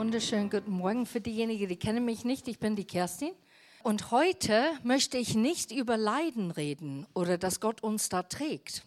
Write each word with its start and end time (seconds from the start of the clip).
Wunderschönen 0.00 0.48
guten 0.48 0.72
Morgen 0.72 1.04
für 1.04 1.20
diejenigen, 1.20 1.68
die 1.68 1.76
kennen 1.76 2.06
mich 2.06 2.24
nicht. 2.24 2.48
Ich 2.48 2.58
bin 2.58 2.74
die 2.74 2.86
Kerstin. 2.86 3.34
Und 3.82 4.10
heute 4.10 4.64
möchte 4.82 5.18
ich 5.18 5.34
nicht 5.34 5.72
über 5.72 5.98
Leiden 5.98 6.50
reden 6.50 7.06
oder 7.12 7.36
dass 7.36 7.60
Gott 7.60 7.82
uns 7.82 8.08
da 8.08 8.22
trägt. 8.22 8.82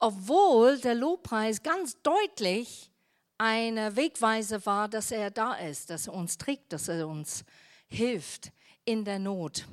Obwohl 0.00 0.80
der 0.80 0.96
Lobpreis 0.96 1.62
ganz 1.62 2.02
deutlich 2.02 2.90
eine 3.38 3.94
Wegweise 3.94 4.66
war, 4.66 4.88
dass 4.88 5.12
er 5.12 5.30
da 5.30 5.54
ist, 5.54 5.88
dass 5.88 6.08
er 6.08 6.14
uns 6.14 6.36
trägt, 6.36 6.72
dass 6.72 6.88
er 6.88 7.06
uns 7.06 7.44
hilft 7.86 8.50
in 8.84 9.04
der 9.04 9.20
Not. 9.20 9.68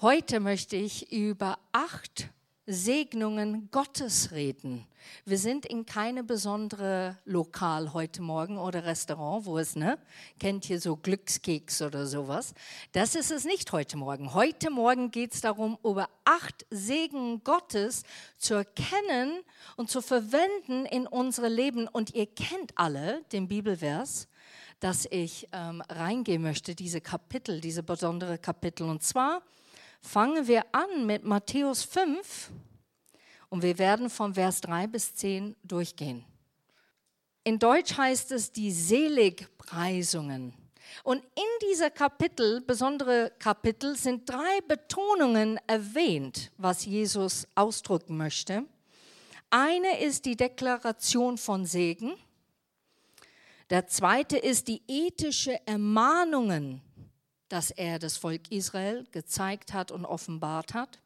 Heute 0.00 0.40
möchte 0.40 0.74
ich 0.74 1.12
über 1.12 1.60
acht 1.70 2.30
Segnungen 2.70 3.70
Gottes 3.70 4.30
reden. 4.32 4.86
Wir 5.24 5.38
sind 5.38 5.64
in 5.64 5.86
keine 5.86 6.22
besondere 6.22 7.16
Lokal 7.24 7.94
heute 7.94 8.20
Morgen 8.20 8.58
oder 8.58 8.84
Restaurant, 8.84 9.46
wo 9.46 9.56
es, 9.56 9.74
ne, 9.74 9.98
kennt 10.38 10.68
ihr 10.68 10.78
so 10.78 10.94
Glückskeks 10.94 11.80
oder 11.80 12.06
sowas. 12.06 12.52
Das 12.92 13.14
ist 13.14 13.30
es 13.30 13.46
nicht 13.46 13.72
heute 13.72 13.96
Morgen. 13.96 14.34
Heute 14.34 14.68
Morgen 14.68 15.10
geht 15.10 15.32
es 15.32 15.40
darum, 15.40 15.78
über 15.82 16.10
acht 16.26 16.66
Segen 16.68 17.42
Gottes 17.42 18.02
zu 18.36 18.52
erkennen 18.52 19.40
und 19.76 19.90
zu 19.90 20.02
verwenden 20.02 20.84
in 20.84 21.06
unsere 21.06 21.48
Leben. 21.48 21.88
Und 21.88 22.14
ihr 22.14 22.26
kennt 22.26 22.76
alle 22.76 23.22
den 23.32 23.48
Bibelvers, 23.48 24.28
dass 24.78 25.06
ich 25.10 25.48
ähm, 25.52 25.82
reingehen 25.88 26.42
möchte, 26.42 26.74
diese 26.74 27.00
Kapitel, 27.00 27.62
diese 27.62 27.82
besondere 27.82 28.36
Kapitel. 28.36 28.86
Und 28.90 29.02
zwar 29.02 29.40
fangen 30.00 30.46
wir 30.46 30.64
an 30.72 31.06
mit 31.06 31.24
Matthäus 31.24 31.82
5 31.82 32.50
und 33.48 33.62
wir 33.62 33.78
werden 33.78 34.10
von 34.10 34.34
Vers 34.34 34.60
3 34.60 34.86
bis 34.86 35.14
10 35.14 35.56
durchgehen. 35.62 36.24
In 37.44 37.58
Deutsch 37.58 37.96
heißt 37.96 38.32
es 38.32 38.52
die 38.52 38.70
Seligpreisungen. 38.70 40.52
Und 41.02 41.22
in 41.22 41.68
dieser 41.70 41.90
Kapitel, 41.90 42.60
besondere 42.60 43.32
Kapitel, 43.38 43.96
sind 43.96 44.28
drei 44.28 44.60
Betonungen 44.66 45.58
erwähnt, 45.66 46.50
was 46.56 46.84
Jesus 46.84 47.46
ausdrücken 47.54 48.16
möchte. 48.16 48.64
Eine 49.50 50.00
ist 50.00 50.24
die 50.24 50.36
Deklaration 50.36 51.38
von 51.38 51.64
Segen. 51.64 52.14
Der 53.70 53.86
zweite 53.86 54.38
ist 54.38 54.68
die 54.68 54.82
ethische 54.88 55.58
Ermahnungen 55.66 56.82
das 57.48 57.70
er 57.70 57.98
das 57.98 58.16
Volk 58.16 58.50
Israel 58.50 59.06
gezeigt 59.12 59.72
hat 59.72 59.90
und 59.90 60.04
offenbart 60.04 60.74
hat. 60.74 60.98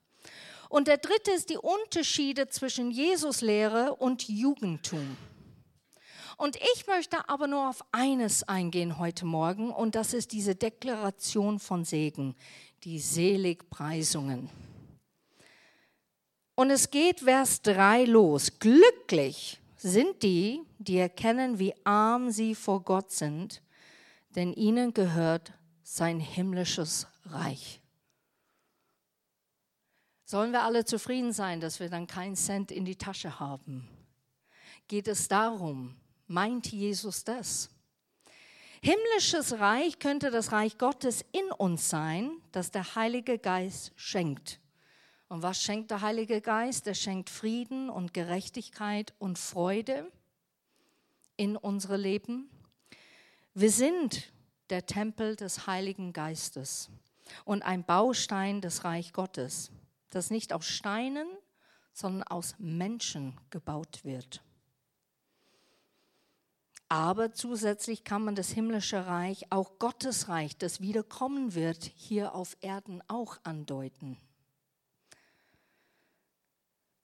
Und 0.69 0.89
der 0.89 0.99
dritte 0.99 1.33
ist 1.33 1.51
die 1.51 1.59
Unterschiede 1.59 2.49
zwischen 2.49 2.91
Jesus-Lehre 2.91 3.95
und 3.97 4.29
Jugendtum. 4.29 5.17
Und 6.39 6.57
ich 6.57 6.87
möchte 6.87 7.29
aber 7.29 7.47
nur 7.47 7.69
auf 7.69 7.85
eines 7.93 8.49
eingehen 8.49 8.99
heute 8.99 9.27
Morgen, 9.27 9.71
und 9.71 9.95
das 9.95 10.15
ist 10.15 10.33
diese 10.33 10.55
Deklaration 10.55 11.59
von 11.59 11.85
Segen, 11.85 12.35
die 12.85 12.99
Seligpreisungen. 12.99 14.49
Und 16.55 16.71
es 16.71 16.91
geht 16.91 17.21
Vers 17.21 17.63
3 17.63 18.05
los. 18.05 18.59
Glücklich 18.59 19.61
sind 19.77 20.23
die, 20.23 20.63
die 20.79 20.99
erkennen, 20.99 21.59
wie 21.59 21.75
arm 21.85 22.31
sie 22.31 22.55
vor 22.55 22.83
Gott 22.83 23.11
sind, 23.11 23.63
denn 24.35 24.53
ihnen 24.53 24.95
gehört 24.95 25.53
sein 25.95 26.21
himmlisches 26.21 27.07
Reich. 27.27 27.83
Sollen 30.25 30.53
wir 30.53 30.63
alle 30.63 30.87
zufrieden 30.87 31.35
sein, 31.35 31.61
dass 31.61 31.81
wir 31.81 31.91
dann 31.91 32.07
keinen 32.07 32.35
Cent 32.35 32.71
in 32.71 32.87
die 32.87 32.97
Tasche 32.97 33.39
haben? 33.39 33.87
Geht 34.89 35.07
es 35.07 35.29
darum? 35.29 35.95
Meint 36.27 36.73
Jesus 36.73 37.25
das? 37.25 37.69
Himmlisches 38.81 39.59
Reich 39.61 39.99
könnte 39.99 40.31
das 40.31 40.51
Reich 40.51 40.79
Gottes 40.79 41.27
in 41.31 41.53
uns 41.59 41.91
sein, 41.91 42.41
das 42.53 42.71
der 42.71 42.95
Heilige 42.95 43.39
Geist 43.39 43.93
schenkt. 43.95 44.61
Und 45.29 45.43
was 45.43 45.61
schenkt 45.61 45.91
der 45.91 46.01
Heilige 46.01 46.41
Geist? 46.41 46.87
Er 46.87 46.95
schenkt 46.95 47.29
Frieden 47.29 47.91
und 47.91 48.15
Gerechtigkeit 48.15 49.13
und 49.19 49.39
Freude 49.39 50.11
in 51.37 51.55
unsere 51.59 51.99
Leben. 51.99 52.49
Wir 53.53 53.71
sind 53.71 54.33
der 54.71 54.87
Tempel 54.87 55.37
des 55.37 55.67
Heiligen 55.67 56.13
Geistes 56.13 56.91
und 57.45 57.63
ein 57.63 57.85
Baustein 57.85 58.61
des 58.61 58.85
Reich 58.85 59.13
Gottes, 59.13 59.71
das 60.11 60.31
nicht 60.31 60.53
aus 60.53 60.67
Steinen, 60.67 61.29
sondern 61.93 62.23
aus 62.25 62.55
Menschen 62.59 63.39
gebaut 63.51 64.05
wird. 64.05 64.43
Aber 66.89 67.33
zusätzlich 67.33 68.05
kann 68.05 68.23
man 68.23 68.35
das 68.35 68.51
himmlische 68.51 69.07
Reich, 69.07 69.47
auch 69.51 69.79
Gottes 69.79 70.29
Reich, 70.29 70.59
das 70.59 70.83
wiederkommen 70.83 71.55
wird, 71.55 71.91
hier 71.97 72.35
auf 72.35 72.57
Erden 72.61 73.03
auch 73.09 73.39
andeuten. 73.45 74.19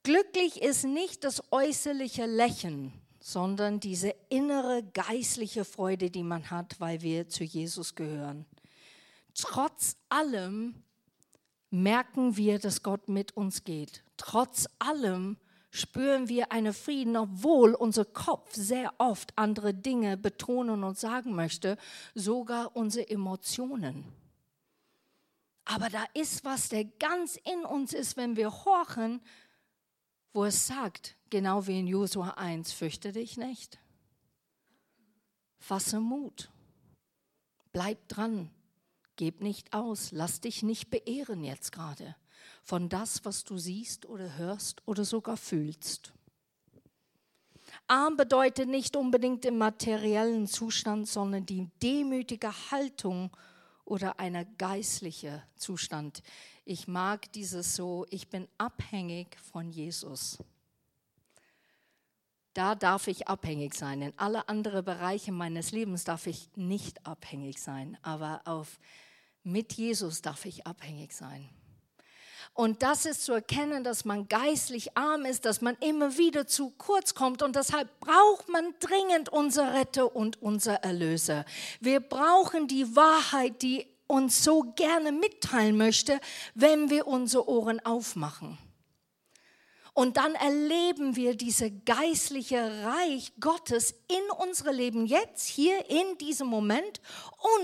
Glücklich 0.03 0.61
ist 0.61 0.85
nicht 0.85 1.25
das 1.25 1.43
äußerliche 1.53 2.27
Lächeln, 2.27 2.93
sondern 3.29 3.79
diese 3.79 4.15
innere 4.31 4.83
geistliche 4.95 5.67
Freude, 5.67 6.11
die 6.11 6.23
man 6.23 6.51
hat, 6.51 6.81
weil 6.81 7.03
wir 7.03 7.29
zu 7.29 7.45
Jesus 7.45 7.95
gehören. 7.95 8.47
Trotz 9.35 9.97
allem 10.09 10.83
merken 11.69 12.39
wir, 12.39 12.59
dass 12.59 12.83
Gott 12.83 13.11
mit 13.11 13.37
uns 13.37 13.65
geht. 13.65 14.03
Trotz 14.17 14.67
allem 14.79 15.37
spüren 15.71 16.31
wir 16.31 16.53
einen 16.53 16.73
Frieden, 16.73 17.19
obwohl 17.19 17.75
unser 17.75 18.07
Kopf 18.07 18.55
sehr 18.55 18.95
oft 18.97 19.37
andere 19.37 19.75
Dinge 19.75 20.17
betonen 20.17 20.83
und 20.83 20.99
sagen 20.99 21.35
möchte, 21.35 21.77
sogar 22.15 22.75
unsere 22.75 23.11
Emotionen. 23.11 24.07
Aber 25.67 25.91
da 25.91 26.03
ist 26.15 26.47
was, 26.47 26.71
der 26.71 26.87
ganz 26.87 27.37
in 27.37 27.67
uns 27.67 27.93
ist, 27.93 28.17
wenn 28.17 28.37
wir 28.37 28.51
horchen, 28.65 29.21
wo 30.39 30.45
es 30.45 30.69
sagt, 30.69 31.17
genau 31.31 31.67
wie 31.67 31.81
in 31.81 31.89
Josua 31.89 32.31
1, 32.37 32.71
fürchte 32.71 33.11
dich 33.11 33.39
nicht. 33.39 33.81
Fasse 35.59 35.99
Mut. 35.99 36.49
Bleib 37.73 38.07
dran. 38.07 38.49
Gib 39.17 39.41
nicht 39.41 39.73
aus. 39.73 40.13
Lass 40.13 40.41
dich 40.41 40.63
nicht 40.63 40.91
beehren 40.91 41.43
jetzt 41.43 41.73
gerade 41.73 42.15
von 42.63 42.89
das, 42.89 43.25
was 43.25 43.43
du 43.43 43.59
siehst 43.59 44.07
oder 44.07 44.37
hörst 44.37 44.81
oder 44.87 45.05
sogar 45.05 45.37
fühlst. 45.37 46.13
Arm 47.89 48.17
bedeutet 48.17 48.69
nicht 48.69 48.95
unbedingt 48.95 49.45
im 49.45 49.59
materiellen 49.59 50.47
Zustand, 50.47 51.09
sondern 51.09 51.47
die 51.47 51.69
demütige 51.83 52.53
Haltung 52.71 53.37
oder 53.89 54.21
einer 54.21 54.45
geistliche 54.45 55.43
Zustand. 55.57 56.23
Ich 56.65 56.89
mag 56.89 57.33
dieses 57.33 57.75
so, 57.75 58.07
ich 58.11 58.29
bin 58.29 58.47
abhängig 58.59 59.37
von 59.41 59.71
Jesus. 59.71 60.39
Da 62.53 62.75
darf 62.75 63.07
ich 63.07 63.29
abhängig 63.29 63.75
sein. 63.75 64.03
In 64.03 64.13
alle 64.19 64.49
anderen 64.49 64.85
Bereiche 64.85 65.33
meines 65.33 65.73
Lebens 65.73 66.05
darf 66.05 66.27
ich 66.27 66.51
nicht 66.57 67.07
abhängig 67.07 67.61
sein, 67.61 67.97
aber 68.03 68.43
auf, 68.45 68.79
mit 69.43 69.73
Jesus 69.73 70.23
darf 70.23 70.45
ich 70.45 70.67
abhängig 70.67 71.13
sein. 71.13 71.49
Und 72.55 72.83
das 72.83 73.07
ist 73.07 73.25
zu 73.25 73.33
erkennen, 73.33 73.85
dass 73.85 74.05
man 74.05 74.29
geistlich 74.29 74.97
arm 74.97 75.25
ist, 75.25 75.45
dass 75.45 75.61
man 75.61 75.77
immer 75.81 76.19
wieder 76.19 76.47
zu 76.47 76.71
kurz 76.71 77.15
kommt. 77.15 77.43
Und 77.43 77.55
deshalb 77.55 77.89
braucht 78.01 78.49
man 78.49 78.75
dringend 78.81 79.29
unser 79.29 79.75
Retter 79.75 80.15
und 80.15 80.43
unser 80.43 80.75
Erlöser. 80.75 81.45
Wir 81.81 82.01
brauchen 82.01 82.67
die 82.67 82.97
Wahrheit, 82.97 83.63
die 83.63 83.87
uns 84.09 84.43
so 84.43 84.63
gerne 84.75 85.13
mitteilen 85.13 85.77
möchte, 85.77 86.19
wenn 86.55 86.91
wir 86.91 87.07
unsere 87.07 87.49
Ohren 87.49 87.85
aufmachen. 87.85 88.59
Und 89.99 90.17
dann 90.17 90.37
erleben 90.37 91.17
wir 91.17 91.37
diese 91.37 91.73
geistliche 91.73 92.85
Reich 92.85 93.33
Gottes 93.41 93.97
in 94.07 94.31
unserem 94.47 94.77
Leben 94.77 95.07
jetzt, 95.07 95.49
hier 95.49 95.91
in 95.91 96.17
diesem 96.19 96.47
Moment 96.47 97.01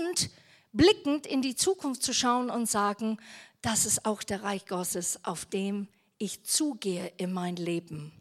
und 0.01 0.29
blickend 0.73 1.25
in 1.25 1.41
die 1.41 1.55
Zukunft 1.55 2.03
zu 2.03 2.13
schauen 2.13 2.49
und 2.49 2.65
sagen, 2.65 3.17
das 3.65 3.87
ist 3.87 4.05
auch 4.05 4.21
der 4.21 4.43
Reich 4.43 4.67
Gottes, 4.67 5.19
auf 5.25 5.45
dem 5.45 5.87
ich 6.19 6.43
zugehe 6.43 7.11
in 7.17 7.33
mein 7.33 7.55
Leben. 7.55 8.13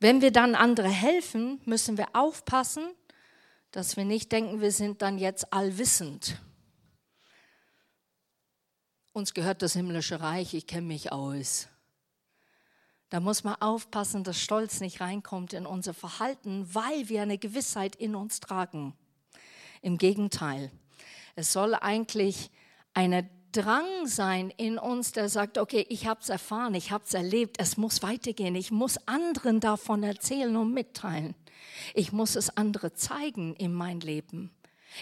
Wenn 0.00 0.20
wir 0.20 0.32
dann 0.32 0.56
andere 0.56 0.88
helfen, 0.88 1.60
müssen 1.66 1.96
wir 1.96 2.08
aufpassen, 2.14 2.84
dass 3.70 3.96
wir 3.96 4.04
nicht 4.04 4.32
denken, 4.32 4.60
wir 4.60 4.72
sind 4.72 5.02
dann 5.02 5.18
jetzt 5.18 5.52
allwissend. 5.52 6.40
Uns 9.12 9.34
gehört 9.34 9.62
das 9.62 9.74
himmlische 9.74 10.20
Reich, 10.20 10.52
ich 10.52 10.66
kenne 10.66 10.88
mich 10.88 11.12
aus. 11.12 11.68
Da 13.08 13.20
muss 13.20 13.44
man 13.44 13.54
aufpassen, 13.60 14.24
dass 14.24 14.40
Stolz 14.40 14.80
nicht 14.80 15.00
reinkommt 15.00 15.52
in 15.52 15.64
unser 15.64 15.94
Verhalten, 15.94 16.74
weil 16.74 17.08
wir 17.08 17.22
eine 17.22 17.38
Gewissheit 17.38 17.94
in 17.94 18.16
uns 18.16 18.40
tragen. 18.40 18.96
Im 19.80 19.96
Gegenteil, 19.96 20.72
es 21.36 21.52
soll 21.52 21.76
eigentlich 21.76 22.50
eine 22.94 23.28
Drang 23.52 24.06
sein 24.06 24.50
in 24.50 24.78
uns, 24.78 25.12
der 25.12 25.28
sagt, 25.28 25.58
okay, 25.58 25.86
ich 25.88 26.06
habe 26.06 26.20
es 26.20 26.28
erfahren, 26.28 26.74
ich 26.74 26.90
habe 26.90 27.04
es 27.04 27.14
erlebt, 27.14 27.56
es 27.60 27.76
muss 27.76 28.02
weitergehen, 28.02 28.56
ich 28.56 28.72
muss 28.72 28.98
anderen 29.06 29.60
davon 29.60 30.02
erzählen 30.02 30.56
und 30.56 30.72
mitteilen. 30.72 31.34
Ich 31.94 32.12
muss 32.12 32.34
es 32.34 32.56
andere 32.56 32.94
zeigen 32.94 33.54
in 33.54 33.72
mein 33.72 34.00
Leben. 34.00 34.50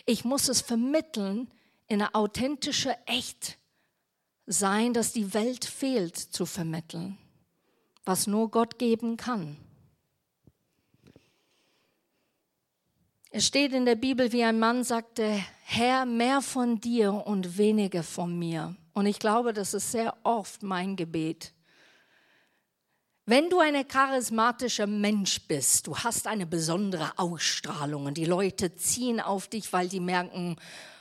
Ich 0.05 0.25
muss 0.25 0.49
es 0.49 0.61
vermitteln 0.61 1.50
in 1.87 2.03
eine 2.03 2.15
authentische 2.15 2.97
Echt 3.06 3.59
sein, 4.47 4.93
dass 4.93 5.12
die 5.12 5.35
Welt 5.35 5.65
fehlt 5.65 6.17
zu 6.17 6.47
vermitteln, 6.47 7.19
was 8.05 8.27
nur 8.27 8.50
Gott 8.50 8.79
geben 8.79 9.17
kann. 9.17 9.56
Es 13.31 13.47
steht 13.47 13.73
in 13.73 13.87
der 13.87 13.95
Bibel, 13.95 14.33
wie 14.33 14.45
ein 14.45 14.59
Mann 14.59 14.85
sagte, 14.85 15.43
Herr, 15.75 16.05
mehr 16.05 16.43
von 16.43 16.83
dir 16.83 17.15
und 17.15 17.57
weniger 17.57 18.03
von 18.03 18.39
mir. 18.39 18.77
Und 18.93 19.07
ich 19.07 19.19
glaube, 19.19 19.55
das 19.55 19.73
ist 19.73 19.91
sehr 19.91 20.15
oft 20.23 20.63
mein 20.63 20.97
Gebet. 20.97 21.55
Wenn 23.25 23.49
du 23.49 23.59
ein 23.59 23.89
charismatischer 23.89 24.87
Mensch 24.87 25.41
bist, 25.49 25.87
du 25.87 25.97
hast 25.97 26.27
eine 26.27 26.45
besondere 26.45 27.13
Ausstrahlung 27.17 28.05
und 28.05 28.19
die 28.19 28.27
Leute 28.27 28.75
ziehen 28.75 29.19
auf 29.19 29.49
dich, 29.49 29.73
weil 29.73 29.89
die 29.89 30.01
merken, 30.01 30.57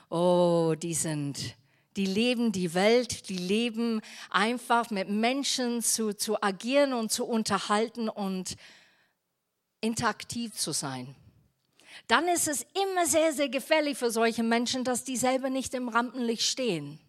oh, 0.10 0.74
die 0.82 0.94
sind, 0.94 1.58
die 1.98 2.06
leben 2.06 2.54
die 2.54 2.74
Welt, 2.74 3.28
die 3.28 3.40
leben 3.40 4.00
einfach 4.30 4.90
mit 4.90 5.10
Menschen 5.10 5.82
zu, 5.82 6.14
zu 6.14 6.42
agieren 6.42 6.94
und 6.94 7.12
zu 7.12 7.26
unterhalten 7.26 8.08
und 8.08 8.56
interaktiv 9.82 10.56
zu 10.56 10.72
sein 10.72 11.14
dann 12.08 12.28
ist 12.28 12.48
es 12.48 12.66
immer 12.74 13.06
sehr, 13.06 13.34
sehr 13.34 13.50
gefährlich 13.50 13.98
für 13.98 14.12
solche 14.12 14.44
Menschen, 14.44 14.84
dass 14.84 15.04
die 15.04 15.18
selber 15.18 15.50
nicht 15.50 15.74
im 15.74 15.90
Rampenlicht 15.90 16.44
stehen, 16.44 17.00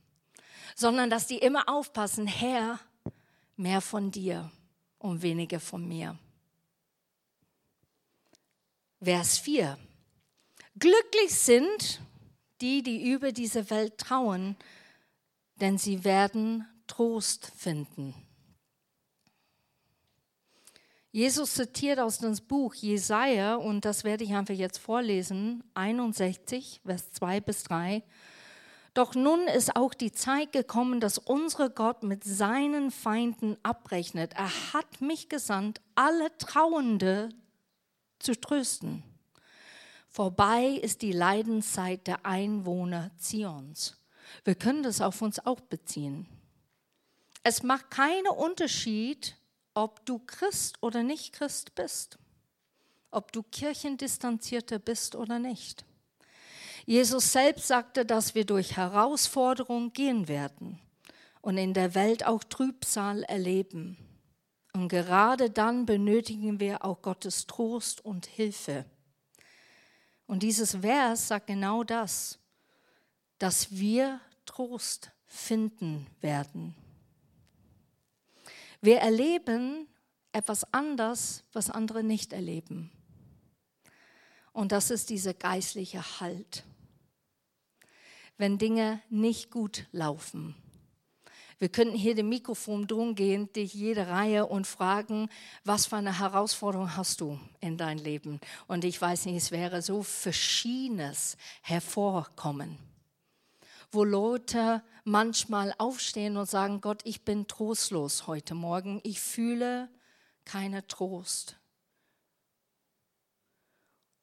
sondern 0.75 1.11
dass 1.11 1.27
die 1.27 1.39
immer 1.39 1.69
aufpassen, 1.69 2.27
Herr, 2.27 2.79
mehr 3.57 3.81
von 3.81 4.11
dir 4.11 4.51
und 4.99 5.23
weniger 5.23 5.61
von 5.61 5.87
mir. 5.87 6.19
Vers 9.03 9.39
4. 9.39 9.79
Glücklich 10.79 11.35
sind 11.35 12.01
die, 12.61 12.83
die 12.83 13.11
über 13.11 13.33
diese 13.33 13.69
Welt 13.71 13.99
trauen, 13.99 14.57
denn 15.57 15.77
sie 15.77 16.05
werden 16.05 16.67
Trost 16.87 17.53
finden. 17.57 18.15
Jesus 21.15 21.53
zitiert 21.55 22.01
aus 22.01 22.19
dem 22.19 22.35
Buch 22.49 22.75
Jesaja, 22.75 23.57
und 23.57 23.85
das 23.85 24.03
werde 24.03 24.25
ich 24.25 24.33
einfach 24.33 24.55
jetzt 24.55 24.79
vorlesen, 24.79 25.63
61, 25.75 26.81
Vers 26.87 27.13
2 27.13 27.41
bis 27.41 27.65
3. 27.65 28.03
Doch 28.95 29.15
nun 29.15 29.47
ist 29.47 29.77
auch 29.77 29.93
die 29.93 30.13
Zeit 30.13 30.53
gekommen, 30.53 31.01
dass 31.01 31.19
unser 31.19 31.69
Gott 31.69 32.03
mit 32.03 32.25
seinen 32.25 32.91
Feinden 32.91 33.59
abrechnet. 33.63 34.33
Er 34.35 34.73
hat 34.73 35.03
mich 35.03 35.29
gesandt, 35.29 35.83
alle 35.95 36.35
Trauernde 36.39 37.29
zu 38.19 38.39
trösten. 38.39 39.03
Vorbei 40.09 40.67
ist 40.67 41.03
die 41.03 41.13
Leidenszeit 41.13 42.07
der 42.07 42.25
Einwohner 42.25 43.11
Zions. 43.19 43.99
Wir 44.45 44.55
können 44.55 44.83
das 44.83 45.03
auf 45.03 45.21
uns 45.21 45.45
auch 45.45 45.61
beziehen. 45.61 46.27
Es 47.43 47.63
macht 47.63 47.91
keinen 47.91 48.29
Unterschied, 48.29 49.37
ob 49.75 50.05
du 50.07 50.19
Christ 50.19 50.77
oder 50.83 51.03
nicht 51.03 51.33
Christ 51.33 51.75
bist, 51.75 52.19
ob 53.11 53.33
du 53.33 53.43
Kirchendistanzierter 53.43 54.79
bist 54.79 55.15
oder 55.15 55.39
nicht. 55.39 55.85
Jesus 56.85 57.33
selbst 57.33 57.69
sagte, 57.69 58.05
dass 58.05 58.35
wir 58.35 58.45
durch 58.45 58.77
Herausforderungen 58.77 59.93
gehen 59.93 60.29
werden 60.29 60.81
und 61.41 61.57
in 61.57 61.75
der 61.75 61.95
Welt 61.95 62.27
auch 62.27 62.43
Trübsal 62.45 63.23
erleben. 63.25 63.97
Und 64.73 64.89
gerade 64.89 65.51
dann 65.51 65.87
benötigen 65.87 66.59
wir 66.59 66.85
auch 66.85 67.03
Gottes 67.03 67.47
Trost 67.47 68.05
und 68.05 68.27
Hilfe. 68.27 68.87
Und 70.27 70.43
dieses 70.43 70.77
Vers 70.77 71.29
sagt 71.29 71.49
genau 71.49 71.85
das, 71.85 72.39
dass 73.39 73.71
wir 73.73 74.21
Trost 74.47 75.11
finden 75.27 76.07
werden. 76.21 76.75
Wir 78.83 78.99
erleben 78.99 79.87
etwas 80.33 80.65
anders, 80.75 81.45
was 81.53 81.71
andere 81.71 82.03
nicht 82.03 82.33
erleben. 82.33 82.91
Und 84.53 84.73
das 84.73 84.91
ist 84.91 85.09
dieser 85.09 85.35
geistliche 85.35 86.21
Halt. 86.21 86.65
Wenn 88.39 88.59
Dinge 88.59 89.01
nicht 89.09 89.53
gut 89.53 89.87
laufen. 89.93 90.57
Wir 91.61 91.69
könnten 91.69 91.95
hier 91.95 92.17
dem 92.17 92.29
Mikrofon 92.29 92.89
drum 92.89 93.15
gehen, 93.15 93.49
durch 93.53 93.73
jede 93.73 94.09
Reihe 94.09 94.47
und 94.47 94.67
fragen, 94.67 95.29
was 95.63 95.87
für 95.87 95.97
eine 95.97 96.19
Herausforderung 96.19 96.97
hast 96.97 97.21
du 97.21 97.39
in 97.61 97.79
dein 97.79 97.99
Leben? 97.99 98.41
Und 98.67 98.85
ich 98.85 99.01
weiß 99.01 99.27
nicht, 99.27 99.37
es 99.37 99.53
wäre 99.53 99.81
so 99.81 100.03
Verschiedenes 100.03 101.37
hervorkommen 101.63 102.79
wo 103.93 104.05
Leute 104.05 104.83
manchmal 105.05 105.75
aufstehen 105.79 106.37
und 106.37 106.49
sagen, 106.49 106.81
Gott, 106.81 107.03
ich 107.05 107.25
bin 107.25 107.47
trostlos 107.47 108.27
heute 108.27 108.55
Morgen, 108.55 109.01
ich 109.05 109.21
fühle 109.21 109.89
keinen 110.45 110.87
Trost. 110.89 111.57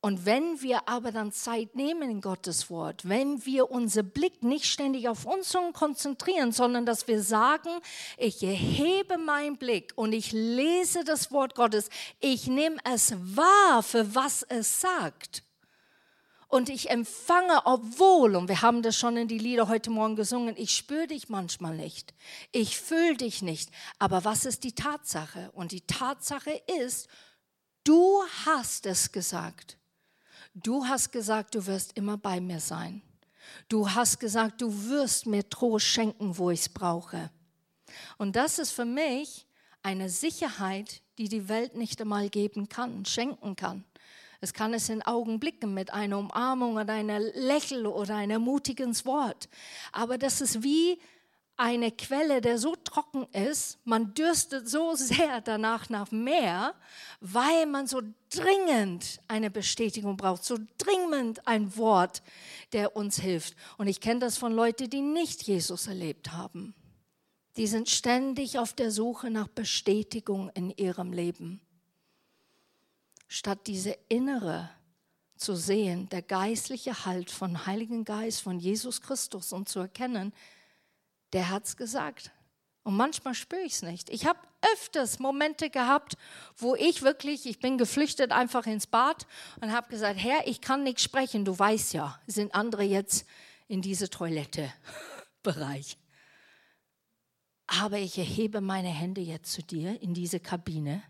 Und 0.02 0.26
wenn 0.26 0.62
wir 0.62 0.88
aber 0.88 1.12
dann 1.12 1.34
Zeit 1.34 1.76
nehmen 1.76 2.10
in 2.10 2.22
Gottes 2.22 2.70
Wort, 2.70 3.08
wenn 3.08 3.46
wir 3.46 3.70
unser 3.70 4.02
Blick 4.02 4.44
nicht 4.44 4.66
ständig 4.66 5.10
auf 5.10 5.26
uns 5.26 5.56
konzentrieren, 5.74 6.54
sondern 6.54 6.86
dass 6.86 7.10
wir 7.10 7.22
sagen, 7.22 7.70
ich 8.18 8.42
erhebe 8.42 9.18
meinen 9.18 9.58
Blick 9.58 9.92
und 9.96 10.14
ich 10.14 10.32
lese 10.32 11.04
das 11.04 11.34
Wort 11.34 11.54
Gottes, 11.54 11.90
ich 12.22 12.48
nehme 12.48 12.78
es 12.86 13.14
wahr, 13.36 13.84
für 13.84 14.16
was 14.16 14.44
es 14.44 14.80
sagt 14.80 15.44
und 16.50 16.68
ich 16.70 16.90
empfange, 16.90 17.62
obwohl, 17.66 18.36
und 18.36 18.50
wir 18.50 18.64
haben 18.64 18.82
das 18.82 18.98
schon 18.98 19.16
in 19.18 19.28
die 19.28 19.38
Lieder 19.38 19.68
heute 19.68 19.92
Morgen 19.92 20.16
gesungen, 20.16 20.56
ich 20.58 20.76
spüre 20.76 21.06
dich 21.06 21.30
manchmal 21.30 21.76
nicht, 21.76 22.16
ich 22.52 22.80
fühle 22.80 23.16
dich 23.16 23.44
nicht. 23.44 23.70
Aber 24.00 24.26
was 24.26 24.46
ist 24.46 24.64
die 24.64 24.74
Tatsache? 24.74 25.52
Und 25.54 25.72
die 25.72 25.82
Tatsache 25.82 26.60
ist, 26.82 27.08
du 27.84 28.24
hast 28.46 28.88
es 28.88 29.12
gesagt. 29.12 29.78
Du 30.56 30.88
hast 30.88 31.12
gesagt, 31.12 31.54
du 31.54 31.68
wirst 31.68 31.96
immer 31.96 32.18
bei 32.18 32.42
mir 32.42 32.60
sein. 32.60 33.04
Du 33.68 33.92
hast 33.92 34.20
gesagt, 34.20 34.62
du 34.62 34.90
wirst 34.90 35.28
mir 35.28 35.48
Trost 35.48 35.86
schenken, 35.86 36.38
wo 36.38 36.50
ich 36.50 36.62
es 36.62 36.70
brauche. 36.70 37.30
Und 38.18 38.36
das 38.36 38.58
ist 38.58 38.72
für 38.72 38.86
mich 38.86 39.46
eine 39.84 40.10
Sicherheit, 40.10 41.04
die 41.20 41.30
die 41.30 41.48
Welt 41.48 41.76
nicht 41.76 42.02
einmal 42.02 42.30
geben 42.30 42.70
kann, 42.70 43.06
schenken 43.06 43.56
kann. 43.56 43.86
Es 44.42 44.54
kann 44.54 44.74
es 44.74 44.88
in 44.90 45.02
Augenblicken 45.02 45.74
mit 45.74 45.92
einer 45.92 46.18
Umarmung 46.18 46.76
oder 46.76 46.94
einer 46.94 47.20
Lächeln 47.20 47.86
oder 47.86 48.16
einem 48.16 48.32
ermutigen 48.32 48.94
Wort. 49.06 49.50
Aber 49.92 50.18
das 50.18 50.40
ist 50.40 50.64
wie 50.64 50.98
eine 51.58 51.92
Quelle, 51.92 52.40
der 52.40 52.58
so 52.58 52.74
trocken 52.78 53.28
ist, 53.34 53.80
man 53.84 54.14
dürstet 54.14 54.70
so 54.70 54.96
sehr 54.96 55.42
danach 55.42 55.90
nach 55.90 56.10
mehr, 56.10 56.74
weil 57.20 57.66
man 57.66 57.86
so 57.86 58.02
dringend 58.30 59.20
eine 59.28 59.52
Bestätigung 59.52 60.16
braucht, 60.16 60.46
so 60.46 60.58
dringend 60.78 61.46
ein 61.46 61.76
Wort, 61.76 62.24
der 62.72 62.96
uns 62.96 63.20
hilft. 63.20 63.56
Und 63.78 63.88
ich 63.88 64.00
kenne 64.00 64.22
das 64.22 64.38
von 64.38 64.54
Leuten, 64.54 64.90
die 64.90 65.02
nicht 65.02 65.44
Jesus 65.44 65.88
erlebt 65.88 66.32
haben. 66.32 66.74
Die 67.58 67.68
sind 67.68 67.90
ständig 67.90 68.58
auf 68.58 68.72
der 68.72 68.90
Suche 68.90 69.30
nach 69.30 69.50
Bestätigung 69.50 70.50
in 70.54 70.70
ihrem 70.70 71.12
Leben 71.12 71.60
statt 73.30 73.68
diese 73.68 73.98
innere 74.10 74.70
zu 75.38 75.56
sehen, 75.56 76.10
der 76.10 76.22
geistliche 76.22 77.06
Halt 77.06 77.32
von 77.32 77.66
Heiligen 77.66 78.04
Geist, 78.04 78.42
von 78.42 78.60
Jesus 78.60 79.02
Christus 79.02 79.54
und 79.54 79.70
zu 79.70 79.80
erkennen, 79.80 80.34
der 81.32 81.50
hat 81.50 81.64
es 81.64 81.78
gesagt. 81.78 82.32
Und 82.84 82.98
manchmal 82.98 83.36
spüre 83.36 83.62
ich 83.62 83.74
es 83.74 83.82
nicht. 83.84 84.10
Ich 84.10 84.26
habe 84.26 84.40
öfters 84.74 85.20
Momente 85.20 85.70
gehabt, 85.70 86.18
wo 86.58 86.76
ich 86.76 87.04
wirklich, 87.04 87.46
ich 87.46 87.60
bin 87.60 87.78
geflüchtet 87.78 88.32
einfach 88.32 88.66
ins 88.66 88.88
Bad 88.88 89.28
und 89.62 89.72
habe 89.72 89.90
gesagt, 89.90 90.20
Herr, 90.22 90.48
ich 90.48 90.60
kann 90.60 90.84
nicht 90.84 91.00
sprechen, 91.00 91.46
du 91.46 91.58
weißt 91.58 91.94
ja, 91.94 92.20
sind 92.28 92.56
andere 92.56 92.84
jetzt 92.84 93.26
in 93.68 93.82
diese 93.82 94.10
Toilette-Bereich. 94.10 95.98
Aber 97.68 98.00
ich 98.00 98.18
erhebe 98.18 98.60
meine 98.60 98.90
Hände 98.90 99.22
jetzt 99.22 99.54
zu 99.54 99.62
dir 99.62 100.02
in 100.02 100.16
diese 100.16 100.40
Kabine 100.40 101.04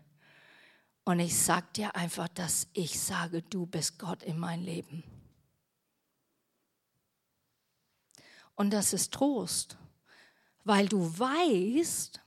und 1.10 1.18
ich 1.18 1.36
sage 1.36 1.66
dir 1.74 1.96
einfach, 1.96 2.28
dass 2.28 2.68
ich 2.72 3.00
sage, 3.00 3.42
du 3.42 3.66
bist 3.66 3.98
Gott 3.98 4.22
in 4.22 4.38
mein 4.38 4.62
Leben. 4.62 5.02
Und 8.54 8.70
das 8.70 8.92
ist 8.92 9.12
Trost, 9.12 9.76
weil 10.62 10.88
du 10.88 11.18
weißt, 11.18 12.20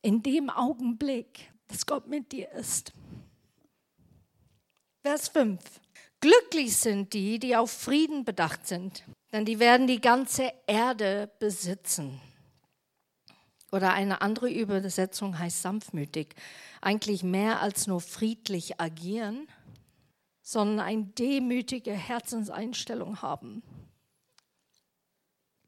in 0.00 0.22
dem 0.22 0.48
Augenblick, 0.48 1.52
dass 1.66 1.84
Gott 1.84 2.06
mit 2.06 2.32
dir 2.32 2.50
ist. 2.52 2.92
Vers 5.02 5.28
5. 5.28 5.60
Glücklich 6.20 6.74
sind 6.74 7.12
die, 7.12 7.38
die 7.38 7.54
auf 7.54 7.70
Frieden 7.70 8.24
bedacht 8.24 8.66
sind, 8.66 9.04
denn 9.32 9.44
die 9.44 9.58
werden 9.58 9.86
die 9.86 10.00
ganze 10.00 10.52
Erde 10.66 11.30
besitzen. 11.38 12.18
Oder 13.70 13.92
eine 13.92 14.22
andere 14.22 14.50
Übersetzung 14.50 15.38
heißt 15.38 15.62
sanftmütig. 15.62 16.34
Eigentlich 16.80 17.22
mehr 17.22 17.60
als 17.60 17.86
nur 17.86 18.00
friedlich 18.00 18.80
agieren, 18.80 19.46
sondern 20.42 20.80
eine 20.80 21.04
demütige 21.04 21.92
Herzenseinstellung 21.92 23.20
haben. 23.20 23.62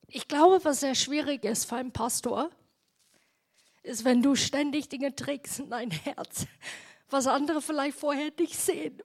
Ich 0.06 0.26
glaube, 0.28 0.64
was 0.64 0.80
sehr 0.80 0.94
schwierig 0.94 1.44
ist 1.44 1.66
für 1.66 1.76
einen 1.76 1.92
Pastor, 1.92 2.50
ist, 3.82 4.04
wenn 4.04 4.22
du 4.22 4.34
ständig 4.34 4.88
Dinge 4.88 5.14
trägst 5.14 5.60
in 5.60 5.70
dein 5.70 5.90
Herz, 5.90 6.46
was 7.10 7.26
andere 7.26 7.60
vielleicht 7.62 7.98
vorher 7.98 8.30
nicht 8.38 8.56
sehen. 8.56 9.02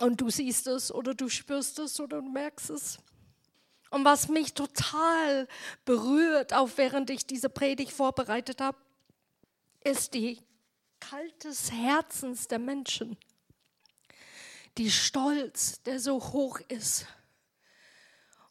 Und 0.00 0.20
du 0.20 0.30
siehst 0.30 0.66
es 0.68 0.92
oder 0.92 1.14
du 1.14 1.28
spürst 1.28 1.78
es 1.78 1.98
oder 1.98 2.22
du 2.22 2.28
merkst 2.28 2.70
es. 2.70 2.98
Und 3.90 4.04
was 4.04 4.28
mich 4.28 4.54
total 4.54 5.48
berührt, 5.84 6.52
auch 6.52 6.70
während 6.76 7.10
ich 7.10 7.26
diese 7.26 7.48
Predigt 7.48 7.92
vorbereitet 7.92 8.60
habe, 8.60 8.78
ist 9.82 10.14
die 10.14 10.40
kaltes 11.00 11.72
Herzens 11.72 12.48
der 12.48 12.58
Menschen. 12.58 13.16
Die 14.76 14.90
Stolz, 14.90 15.82
der 15.82 16.00
so 16.00 16.22
hoch 16.32 16.60
ist. 16.68 17.06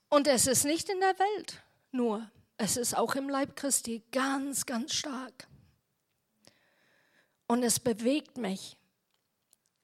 Und 0.09 0.27
es 0.27 0.47
ist 0.47 0.65
nicht 0.65 0.89
in 0.89 0.99
der 0.99 1.17
Welt 1.19 1.61
nur, 1.91 2.29
es 2.57 2.77
ist 2.77 2.95
auch 2.97 3.15
im 3.15 3.29
Leib 3.29 3.55
Christi 3.55 4.03
ganz, 4.11 4.65
ganz 4.65 4.93
stark. 4.93 5.47
Und 7.47 7.63
es 7.63 7.79
bewegt 7.79 8.37
mich. 8.37 8.77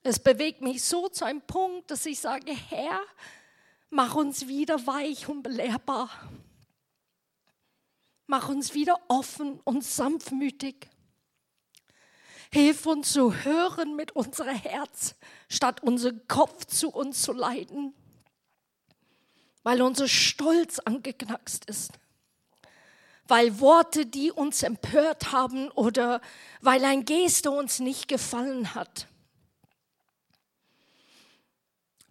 Es 0.02 0.20
bewegt 0.20 0.62
mich 0.62 0.84
so 0.84 1.08
zu 1.08 1.24
einem 1.24 1.42
Punkt, 1.42 1.90
dass 1.92 2.06
ich 2.06 2.20
sage, 2.20 2.52
Herr, 2.52 3.00
mach 3.94 4.16
uns 4.16 4.48
wieder 4.48 4.86
weich 4.88 5.28
und 5.30 5.44
belehrbar. 5.44 6.10
Mach 8.28 8.50
uns 8.50 8.74
wieder 8.74 9.00
offen 9.08 9.60
und 9.64 9.84
sanftmütig. 9.84 10.90
Hilf 12.52 12.86
uns 12.86 13.14
zu 13.14 13.34
hören 13.34 13.96
mit 13.96 14.12
unserem 14.12 14.56
Herz, 14.56 15.16
statt 15.50 15.82
unseren 15.82 16.28
Kopf 16.28 16.66
zu 16.66 16.90
uns 16.90 17.22
zu 17.22 17.34
leiten, 17.34 17.94
weil 19.64 19.82
unser 19.82 20.08
Stolz 20.08 20.80
angeknackst 20.80 21.66
ist 21.66 21.92
weil 23.28 23.60
Worte, 23.60 24.06
die 24.06 24.32
uns 24.32 24.64
empört 24.64 25.32
haben 25.32 25.70
oder 25.72 26.22
weil 26.62 26.84
ein 26.84 27.06
Geste 27.06 27.52
uns 27.52 27.80
nicht 27.80 28.08
gefallen 28.08 28.76
hat. 28.76 29.08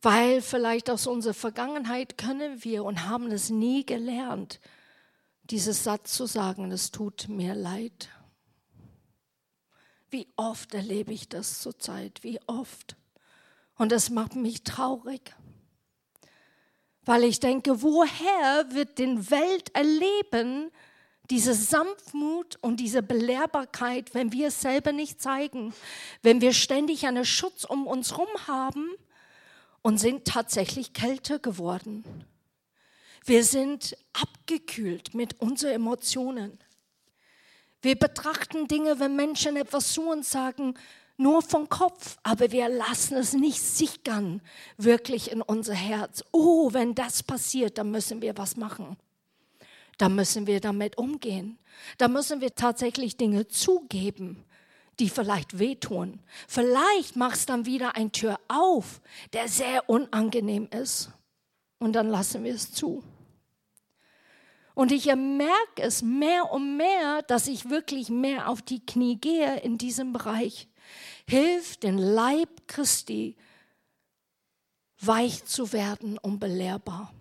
Weil 0.03 0.43
vielleicht 0.43 0.91
aus 0.91 1.07
unserer 1.07 1.33
Vergangenheit 1.33 2.19
können 2.19 2.65
wir 2.65 2.83
und 2.83 3.09
haben 3.09 3.31
es 3.31 3.51
nie 3.51 3.87
gelernt, 3.87 4.59
dieses 5.45 5.85
Satz 5.85 6.15
zu 6.15 6.27
sagen, 6.27 6.73
es 6.73 6.91
tut 6.91 7.29
mir 7.29 7.55
leid. 7.55 8.09
Wie 10.11 10.27
oft 10.37 10.75
erlebe 10.75 11.13
ich 11.13 11.29
das 11.29 11.61
zurzeit, 11.61 12.25
wie 12.25 12.41
oft. 12.49 12.97
Und 13.77 13.93
das 13.93 14.11
macht 14.11 14.35
mich 14.35 14.65
traurig. 14.65 15.35
Weil 17.05 17.23
ich 17.23 17.39
denke, 17.39 17.83
woher 17.83 18.67
wird 18.71 18.99
den 18.99 19.31
Welt 19.31 19.75
erleben, 19.75 20.71
diese 21.31 21.55
Sanftmut 21.55 22.59
und 22.61 22.79
diese 22.79 23.03
Belehrbarkeit, 23.03 24.15
wenn 24.15 24.33
wir 24.33 24.49
es 24.49 24.61
selber 24.61 24.91
nicht 24.91 25.23
zeigen, 25.23 25.73
wenn 26.23 26.41
wir 26.41 26.53
ständig 26.53 27.07
einen 27.07 27.25
Schutz 27.25 27.65
um 27.65 27.87
uns 27.87 28.11
herum 28.11 28.29
haben 28.49 28.91
und 29.83 29.99
sind 29.99 30.25
tatsächlich 30.25 30.93
kälter 30.93 31.39
geworden. 31.39 32.05
Wir 33.25 33.45
sind 33.45 33.97
abgekühlt 34.13 35.15
mit 35.15 35.41
unseren 35.41 35.73
Emotionen. 35.73 36.59
Wir 37.81 37.97
betrachten 37.97 38.69
Dinge, 38.69 39.01
wenn 39.01 39.17
Menschen 39.17 39.57
etwas 39.57 39.93
zu 39.93 40.09
uns 40.09 40.31
sagen, 40.31 40.75
nur 41.17 41.43
vom 41.43 41.69
Kopf, 41.69 42.17
aber 42.23 42.51
wir 42.51 42.69
lassen 42.69 43.17
es 43.17 43.33
nicht 43.33 43.61
sickern, 43.61 44.41
wirklich 44.77 45.31
in 45.31 45.43
unser 45.43 45.75
Herz. 45.75 46.25
Oh, 46.33 46.73
wenn 46.73 46.95
das 46.95 47.23
passiert, 47.23 47.79
dann 47.79 47.91
müssen 47.91 48.23
wir 48.23 48.37
was 48.37 48.57
machen. 48.57 48.97
Da 49.99 50.09
müssen 50.09 50.47
wir 50.47 50.61
damit 50.61 50.99
umgehen. 50.99 51.59
Da 51.99 52.09
müssen 52.09 52.41
wir 52.41 52.55
tatsächlich 52.55 53.17
Dinge 53.17 53.47
zugeben, 53.47 54.45
die 54.99 55.09
vielleicht 55.09 55.59
wehtun. 55.59 56.21
Vielleicht 56.47 57.17
machst 57.17 57.49
dann 57.49 57.67
wieder 57.67 57.97
eine 57.97 58.13
Tür 58.13 58.39
auf, 58.49 59.01
der 59.33 59.49
sehr 59.49 59.89
unangenehm 59.89 60.69
ist. 60.71 61.11
Und 61.79 61.95
dann 61.95 62.09
lassen 62.09 62.45
wir 62.45 62.55
es 62.55 62.73
zu. 62.73 63.03
Und 64.75 64.93
ich 64.93 65.07
merke 65.07 65.83
es 65.83 66.03
mehr 66.03 66.51
und 66.51 66.77
mehr, 66.77 67.23
dass 67.23 67.47
ich 67.47 67.69
wirklich 67.69 68.09
mehr 68.09 68.49
auf 68.49 68.63
die 68.63 68.85
Knie 68.85 69.17
gehe 69.17 69.61
in 69.61 69.77
diesem 69.79 70.13
Bereich. 70.13 70.69
Hilf 71.29 71.77
den 71.77 71.99
Leib 71.99 72.67
Christi 72.67 73.37
weich 74.99 75.45
zu 75.45 75.73
werden 75.73 76.19
und 76.19 76.39
belehrbar. 76.39 77.13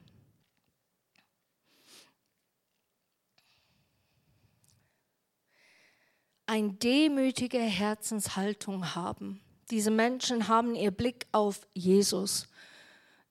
Eine 6.51 6.74
demütige 6.74 7.60
Herzenshaltung 7.60 8.93
haben. 8.93 9.39
Diese 9.70 9.89
Menschen 9.89 10.50
haben 10.50 10.75
ihr 10.75 10.91
Blick 10.91 11.25
auf 11.31 11.65
Jesus. 11.74 12.46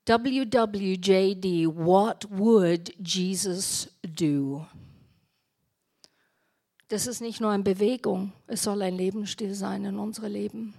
WWJD, 0.06 1.66
what 1.66 2.26
would 2.30 2.94
Jesus 2.98 3.90
do? 4.02 4.66
Das 6.88 7.06
ist 7.06 7.20
nicht 7.20 7.42
nur 7.42 7.50
eine 7.50 7.62
Bewegung, 7.62 8.32
es 8.46 8.62
soll 8.62 8.80
ein 8.80 8.96
Lebensstil 8.96 9.54
sein 9.54 9.84
in 9.84 9.98
unserem 9.98 10.32
Leben. 10.32 10.74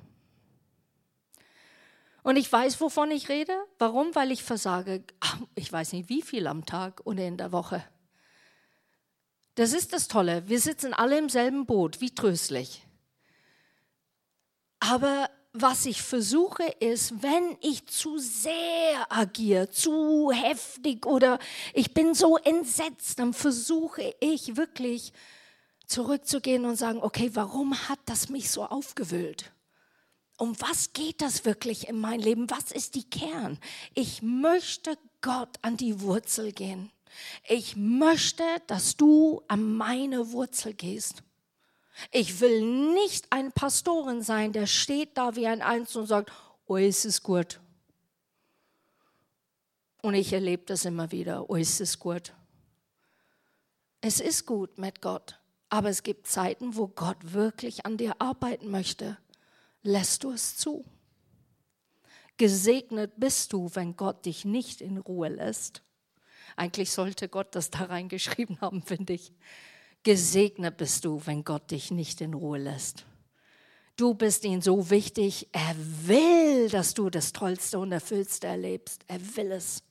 Und 2.23 2.37
ich 2.37 2.51
weiß, 2.51 2.81
wovon 2.81 3.11
ich 3.11 3.29
rede. 3.29 3.53
Warum? 3.77 4.15
Weil 4.15 4.31
ich 4.31 4.41
versage, 4.41 5.03
ich 5.53 5.71
weiß 5.71 5.93
nicht 5.93 6.09
wie 6.09 6.23
viel 6.23 6.47
am 6.47 6.65
Tag 6.65 7.01
oder 7.05 7.23
in 7.23 7.37
der 7.37 7.51
Woche. 7.51 7.83
Das 9.55 9.73
ist 9.73 9.93
das 9.93 10.07
Tolle. 10.07 10.47
Wir 10.47 10.59
sitzen 10.59 10.93
alle 10.93 11.17
im 11.17 11.29
selben 11.29 11.65
Boot. 11.65 12.01
Wie 12.01 12.15
tröstlich. 12.15 12.85
Aber 14.79 15.29
was 15.53 15.85
ich 15.85 16.01
versuche 16.01 16.63
ist, 16.79 17.21
wenn 17.21 17.57
ich 17.59 17.85
zu 17.85 18.17
sehr 18.17 19.05
agiere, 19.09 19.69
zu 19.69 20.31
heftig 20.31 21.05
oder 21.05 21.39
ich 21.73 21.93
bin 21.93 22.13
so 22.13 22.37
entsetzt, 22.37 23.19
dann 23.19 23.33
versuche 23.33 24.15
ich 24.21 24.55
wirklich 24.55 25.11
zurückzugehen 25.87 26.63
und 26.65 26.77
sagen, 26.77 26.99
okay, 27.01 27.31
warum 27.33 27.89
hat 27.89 27.99
das 28.05 28.29
mich 28.29 28.49
so 28.49 28.63
aufgewühlt? 28.63 29.51
Um 30.37 30.59
was 30.61 30.93
geht 30.93 31.21
das 31.21 31.43
wirklich 31.45 31.89
in 31.89 31.99
meinem 31.99 32.21
Leben? 32.21 32.49
Was 32.49 32.71
ist 32.71 32.95
die 32.95 33.07
Kern? 33.07 33.59
Ich 33.93 34.21
möchte 34.21 34.97
Gott 35.19 35.57
an 35.61 35.75
die 35.77 36.01
Wurzel 36.01 36.53
gehen. 36.53 36.91
Ich 37.47 37.75
möchte, 37.75 38.43
dass 38.67 38.95
du 38.97 39.41
an 39.47 39.75
meine 39.75 40.31
Wurzel 40.31 40.73
gehst. 40.73 41.23
Ich 42.11 42.39
will 42.39 42.93
nicht 42.93 43.27
ein 43.31 43.51
Pastorin 43.51 44.21
sein, 44.21 44.53
der 44.53 44.67
steht 44.67 45.17
da 45.17 45.35
wie 45.35 45.47
ein 45.47 45.61
Eins 45.61 45.95
und 45.95 46.07
sagt, 46.07 46.31
oh, 46.65 46.77
ist 46.77 47.05
es 47.05 47.21
gut. 47.21 47.59
Und 50.01 50.15
ich 50.15 50.33
erlebe 50.33 50.63
das 50.65 50.85
immer 50.85 51.11
wieder, 51.11 51.49
oh, 51.49 51.55
ist 51.55 51.79
es 51.79 51.99
gut. 51.99 52.33
Es 54.01 54.19
ist 54.19 54.47
gut 54.47 54.79
mit 54.79 55.01
Gott, 55.01 55.39
aber 55.69 55.89
es 55.89 56.01
gibt 56.01 56.25
Zeiten, 56.25 56.75
wo 56.75 56.87
Gott 56.87 57.33
wirklich 57.33 57.85
an 57.85 57.97
dir 57.97 58.19
arbeiten 58.19 58.71
möchte. 58.71 59.17
Lässt 59.83 60.23
du 60.23 60.31
es 60.31 60.57
zu? 60.57 60.85
Gesegnet 62.37 63.13
bist 63.17 63.53
du, 63.53 63.69
wenn 63.75 63.95
Gott 63.95 64.25
dich 64.25 64.45
nicht 64.45 64.81
in 64.81 64.97
Ruhe 64.97 65.29
lässt. 65.29 65.83
Eigentlich 66.55 66.91
sollte 66.91 67.29
Gott 67.29 67.55
das 67.55 67.69
da 67.69 67.85
reingeschrieben 67.85 68.59
haben, 68.61 68.81
finde 68.85 69.13
ich. 69.13 69.33
Gesegnet 70.03 70.77
bist 70.77 71.05
du, 71.05 71.21
wenn 71.25 71.43
Gott 71.43 71.69
dich 71.71 71.91
nicht 71.91 72.21
in 72.21 72.33
Ruhe 72.33 72.57
lässt. 72.57 73.05
Du 73.97 74.15
bist 74.15 74.45
ihm 74.45 74.61
so 74.61 74.89
wichtig. 74.89 75.47
Er 75.51 75.75
will, 75.77 76.69
dass 76.69 76.93
du 76.93 77.09
das 77.09 77.33
Tollste 77.33 77.77
und 77.77 77.91
Erfüllste 77.91 78.47
erlebst. 78.47 79.03
Er 79.07 79.19
will 79.35 79.51
es. 79.51 79.83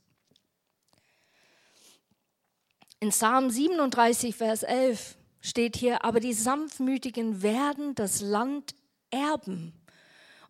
In 2.99 3.11
Psalm 3.11 3.51
37, 3.51 4.35
Vers 4.35 4.63
11 4.63 5.17
steht 5.41 5.77
hier, 5.77 6.05
aber 6.05 6.21
die 6.21 6.35
Sanftmütigen 6.35 7.41
werden 7.43 7.95
das 7.95 8.21
Land 8.21 8.75
erben 9.11 9.73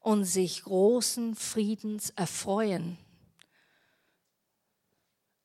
und 0.01 0.25
sich 0.25 0.63
großen 0.63 1.35
Friedens 1.35 2.11
erfreuen. 2.11 2.99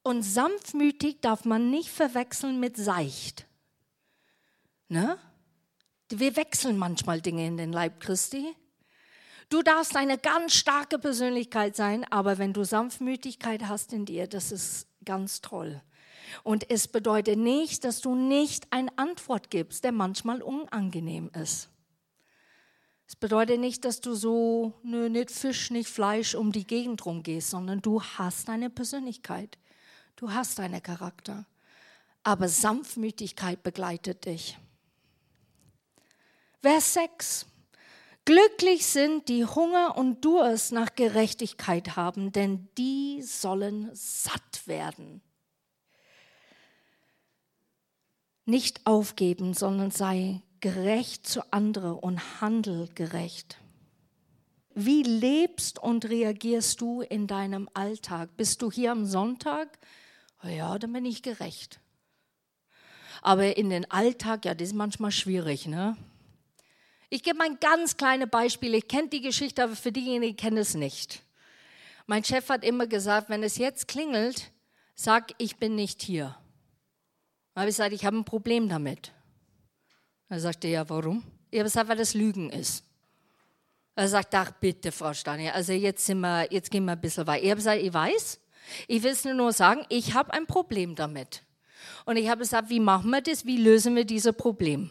Und 0.05 0.21
sanftmütig 0.21 1.19
darf 1.21 1.45
man 1.45 1.71
nicht 1.71 1.89
verwechseln 1.89 2.59
mit 2.59 2.77
seicht. 2.77 3.47
Ne? 4.87 5.17
Wir 6.09 6.35
wechseln 6.35 6.77
manchmal 6.77 7.21
Dinge 7.21 7.47
in 7.47 7.57
den 7.57 7.71
Leib 7.71 7.99
Christi. 7.99 8.55
Du 9.49 9.63
darfst 9.63 9.95
eine 9.95 10.19
ganz 10.19 10.53
starke 10.53 10.99
Persönlichkeit 10.99 11.75
sein, 11.75 12.05
aber 12.11 12.37
wenn 12.37 12.53
du 12.53 12.63
Sanftmütigkeit 12.63 13.63
hast 13.67 13.93
in 13.93 14.05
dir, 14.05 14.27
das 14.27 14.51
ist 14.51 14.87
ganz 15.03 15.41
toll. 15.41 15.81
Und 16.43 16.69
es 16.69 16.87
bedeutet 16.87 17.39
nicht, 17.39 17.83
dass 17.83 18.01
du 18.01 18.13
nicht 18.13 18.67
eine 18.69 18.95
Antwort 18.99 19.49
gibst, 19.49 19.83
der 19.83 19.91
manchmal 19.91 20.43
unangenehm 20.43 21.31
ist. 21.33 21.71
Es 23.07 23.15
bedeutet 23.15 23.59
nicht, 23.59 23.83
dass 23.85 24.01
du 24.01 24.13
so, 24.13 24.73
nö, 24.83 25.09
nicht 25.09 25.31
Fisch, 25.31 25.71
nicht 25.71 25.89
Fleisch 25.89 26.35
um 26.35 26.51
die 26.51 26.67
Gegend 26.67 27.03
rumgehst, 27.07 27.49
sondern 27.49 27.81
du 27.81 28.03
hast 28.03 28.49
eine 28.49 28.69
Persönlichkeit. 28.69 29.57
Du 30.15 30.31
hast 30.31 30.59
einen 30.59 30.81
Charakter. 30.81 31.45
Aber 32.23 32.47
Sanftmütigkeit 32.47 33.61
begleitet 33.61 34.25
dich. 34.25 34.57
Vers 36.61 36.93
6. 36.93 37.45
Glücklich 38.23 38.87
sind, 38.87 39.29
die 39.29 39.45
Hunger 39.45 39.95
und 39.97 40.25
Durst 40.25 40.71
nach 40.71 40.95
Gerechtigkeit 40.95 41.95
haben, 41.95 42.31
denn 42.31 42.67
die 42.77 43.21
sollen 43.21 43.91
satt 43.93 44.65
werden. 44.65 45.21
Nicht 48.45 48.87
aufgeben, 48.87 49.53
sondern 49.53 49.91
sei 49.91 50.41
gerecht 50.59 51.27
zu 51.27 51.53
anderen 51.53 51.93
und 51.99 52.41
handel 52.41 52.89
gerecht. 52.95 53.57
Wie 54.73 55.03
lebst 55.03 55.77
und 55.77 56.05
reagierst 56.09 56.81
du 56.81 57.01
in 57.01 57.27
deinem 57.27 57.69
Alltag? 57.75 58.35
Bist 58.37 58.63
du 58.63 58.71
hier 58.71 58.91
am 58.91 59.05
Sonntag? 59.05 59.77
Ja, 60.47 60.77
dann 60.77 60.93
bin 60.93 61.05
ich 61.05 61.21
gerecht. 61.21 61.79
Aber 63.21 63.57
in 63.57 63.69
den 63.69 63.89
Alltag, 63.89 64.45
ja, 64.45 64.53
das 64.53 64.69
ist 64.69 64.75
manchmal 64.75 65.11
schwierig, 65.11 65.67
ne? 65.67 65.97
Ich 67.09 67.23
gebe 67.23 67.41
ein 67.41 67.59
ganz 67.59 67.97
kleines 67.97 68.29
Beispiel. 68.29 68.73
Ich 68.75 68.87
kenne 68.87 69.09
die 69.09 69.21
Geschichte, 69.21 69.63
aber 69.63 69.75
für 69.75 69.91
diejenigen, 69.91 70.35
die 70.35 70.35
kennen 70.35 70.57
es 70.57 70.73
nicht. 70.73 71.21
Mein 72.07 72.23
Chef 72.23 72.49
hat 72.49 72.63
immer 72.63 72.87
gesagt, 72.87 73.29
wenn 73.29 73.41
es 73.41 73.57
jetzt 73.57 73.87
klingelt, 73.87 74.51
sag, 74.95 75.33
ich 75.37 75.57
bin 75.57 75.75
nicht 75.75 76.01
hier. 76.01 76.37
Dann 77.53 77.61
habe 77.61 77.69
ich 77.69 77.77
gesagt, 77.77 77.93
ich 77.93 78.05
habe 78.05 78.17
ein 78.17 78.25
Problem 78.25 78.69
damit. 78.69 79.11
Er 80.29 80.39
sagte, 80.39 80.67
ja, 80.67 80.87
warum? 80.89 81.23
Ich 81.51 81.59
habe 81.59 81.65
gesagt, 81.65 81.89
weil 81.89 81.97
das 81.97 82.13
Lügen 82.13 82.49
ist. 82.49 82.83
Er 83.95 84.09
sagt, 84.09 84.35
ach 84.35 84.51
bitte, 84.51 84.91
Frau 84.91 85.13
Stanier, 85.13 85.55
also 85.55 85.71
jetzt, 85.71 86.05
sind 86.05 86.19
wir, 86.19 86.51
jetzt 86.51 86.69
gehen 86.69 86.85
wir 86.85 86.91
ein 86.91 87.01
bisschen 87.01 87.25
weiter. 87.25 87.43
Ich 87.43 87.49
habe 87.49 87.59
gesagt, 87.59 87.81
ich 87.81 87.93
weiß, 87.93 88.39
ich 88.87 89.03
will 89.03 89.11
es 89.11 89.25
nur 89.25 89.51
sagen, 89.53 89.85
ich 89.89 90.13
habe 90.13 90.33
ein 90.33 90.47
Problem 90.47 90.95
damit. 90.95 91.43
Und 92.05 92.17
ich 92.17 92.29
habe 92.29 92.39
gesagt, 92.39 92.69
wie 92.69 92.79
machen 92.79 93.09
wir 93.09 93.21
das, 93.21 93.45
wie 93.45 93.57
lösen 93.57 93.95
wir 93.95 94.05
dieses 94.05 94.35
Problem? 94.35 94.89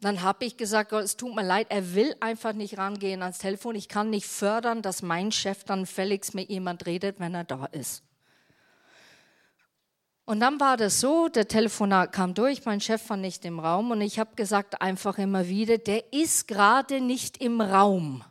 Dann 0.00 0.22
habe 0.22 0.44
ich 0.44 0.56
gesagt, 0.56 0.92
es 0.92 1.16
tut 1.16 1.34
mir 1.34 1.44
leid, 1.44 1.68
er 1.70 1.94
will 1.94 2.16
einfach 2.18 2.52
nicht 2.52 2.76
rangehen 2.76 3.22
ans 3.22 3.38
Telefon. 3.38 3.76
Ich 3.76 3.88
kann 3.88 4.10
nicht 4.10 4.26
fördern, 4.26 4.82
dass 4.82 5.00
mein 5.02 5.30
Chef 5.30 5.62
dann 5.62 5.86
fälligst 5.86 6.34
mit 6.34 6.50
jemand 6.50 6.86
redet, 6.86 7.20
wenn 7.20 7.34
er 7.34 7.44
da 7.44 7.66
ist. 7.66 8.02
Und 10.24 10.40
dann 10.40 10.58
war 10.58 10.76
das 10.76 11.00
so, 11.00 11.28
der 11.28 11.46
Telefonat 11.46 12.12
kam 12.12 12.34
durch, 12.34 12.64
mein 12.64 12.80
Chef 12.80 13.08
war 13.10 13.16
nicht 13.16 13.44
im 13.44 13.60
Raum 13.60 13.90
und 13.90 14.00
ich 14.00 14.18
habe 14.18 14.34
gesagt 14.34 14.80
einfach 14.80 15.18
immer 15.18 15.48
wieder, 15.48 15.78
der 15.78 16.12
ist 16.12 16.48
gerade 16.48 17.00
nicht 17.00 17.38
im 17.38 17.60
Raum. 17.60 18.24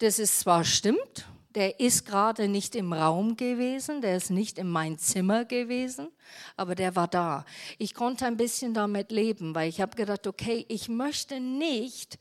Das 0.00 0.18
ist 0.18 0.40
zwar 0.40 0.64
stimmt, 0.64 1.26
der 1.54 1.78
ist 1.78 2.06
gerade 2.06 2.48
nicht 2.48 2.74
im 2.74 2.94
Raum 2.94 3.36
gewesen, 3.36 4.00
der 4.00 4.16
ist 4.16 4.30
nicht 4.30 4.56
in 4.56 4.70
mein 4.70 4.96
Zimmer 4.98 5.44
gewesen, 5.44 6.08
aber 6.56 6.74
der 6.74 6.96
war 6.96 7.06
da. 7.06 7.44
Ich 7.76 7.92
konnte 7.92 8.24
ein 8.24 8.38
bisschen 8.38 8.72
damit 8.72 9.12
leben, 9.12 9.54
weil 9.54 9.68
ich 9.68 9.82
habe 9.82 9.94
gedacht, 9.94 10.26
okay, 10.26 10.64
ich 10.68 10.88
möchte 10.88 11.38
nicht 11.38 12.18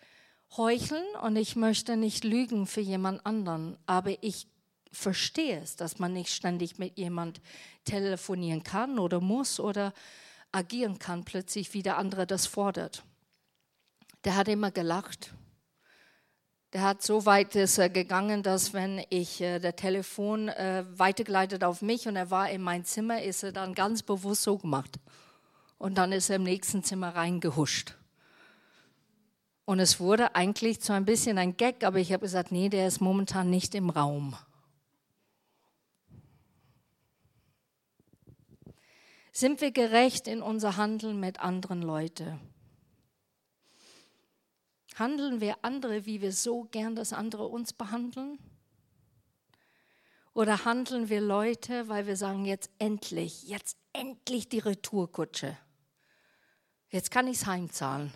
heucheln 0.58 1.06
und 1.22 1.38
ich 1.38 1.56
möchte 1.56 1.96
nicht 1.96 2.26
lügen 2.26 2.68
für 2.68 2.82
jemand 2.82 3.26
anderen, 3.26 3.78
aber 3.86 4.22
ich 4.22 4.48
verstehe 4.92 5.62
es, 5.62 5.78
dass 5.78 6.00
man 6.00 6.12
nicht 6.12 6.34
ständig 6.34 6.80
mit 6.80 6.98
jemand 6.98 7.40
telefonieren 7.86 8.64
kann 8.64 9.00
oder 9.00 9.22
muss 9.22 9.58
oder 9.58 9.94
agieren 10.52 11.00
kann, 11.00 11.24
plötzlich 11.24 11.74
wie 11.74 11.84
der 11.84 11.98
andere 11.98 12.28
das 12.28 12.46
fordert. 12.46 13.06
Der 14.26 14.36
hat 14.36 14.50
immer 14.50 14.70
gelacht 14.70 15.34
der 16.74 16.84
hat 16.84 17.02
so 17.02 17.26
weit 17.26 17.56
ist 17.56 17.80
er 17.80 17.90
gegangen, 17.90 18.44
dass 18.44 18.74
wenn 18.74 19.04
ich 19.10 19.42
äh, 19.42 19.60
der 19.60 19.76
Telefon 19.76 20.50
äh, 20.50 20.86
weitergeleitet 20.92 21.64
auf 21.64 21.82
mich 21.82 22.08
und 22.08 22.16
er 22.16 22.30
war 22.30 22.50
in 22.50 22.62
mein 22.62 22.86
Zimmer, 22.86 23.24
ist 23.24 23.44
er 23.44 23.52
dann 23.52 23.74
ganz 23.74 24.04
bewusst 24.04 24.44
so 24.44 24.58
gemacht. 24.58 25.00
Und 25.80 25.98
dann 25.98 26.12
ist 26.12 26.30
er 26.30 26.36
im 26.36 26.44
nächsten 26.44 26.84
Zimmer 26.84 27.16
reingehuscht. 27.16 27.96
Und 29.66 29.80
es 29.80 30.00
wurde 30.00 30.36
eigentlich 30.36 30.82
zu 30.82 30.94
ein 30.94 31.06
bisschen 31.06 31.38
ein 31.38 31.58
Gag, 31.58 31.84
aber 31.84 32.00
ich 32.00 32.12
habe 32.12 32.22
gesagt, 32.22 32.52
nee, 32.52 32.70
der 32.70 32.88
ist 32.88 33.02
momentan 33.02 33.50
nicht 33.50 33.74
im 33.76 33.90
Raum. 33.90 34.36
Sind 39.32 39.62
wir 39.62 39.72
gerecht 39.72 40.28
in 40.28 40.42
unser 40.42 40.76
Handeln 40.76 41.20
mit 41.20 41.40
anderen 41.40 41.82
Leuten? 41.82 42.40
Handeln 45.00 45.40
wir 45.40 45.56
andere, 45.64 46.06
wie 46.06 46.22
wir 46.22 46.34
so 46.34 46.66
gern, 46.66 46.96
dass 46.96 47.14
andere 47.14 47.48
uns 47.48 47.72
behandeln? 47.74 48.38
Oder 50.34 50.66
handeln 50.66 51.10
wir 51.10 51.22
Leute, 51.22 51.88
weil 51.88 52.06
wir 52.06 52.16
sagen, 52.16 52.46
jetzt 52.46 52.70
endlich, 52.78 53.44
jetzt 53.44 53.78
endlich 53.94 54.50
die 54.50 54.60
Retourkutsche. 54.60 55.58
Jetzt 56.90 57.12
kann 57.12 57.28
ich 57.28 57.38
es 57.38 57.46
heimzahlen. 57.46 58.12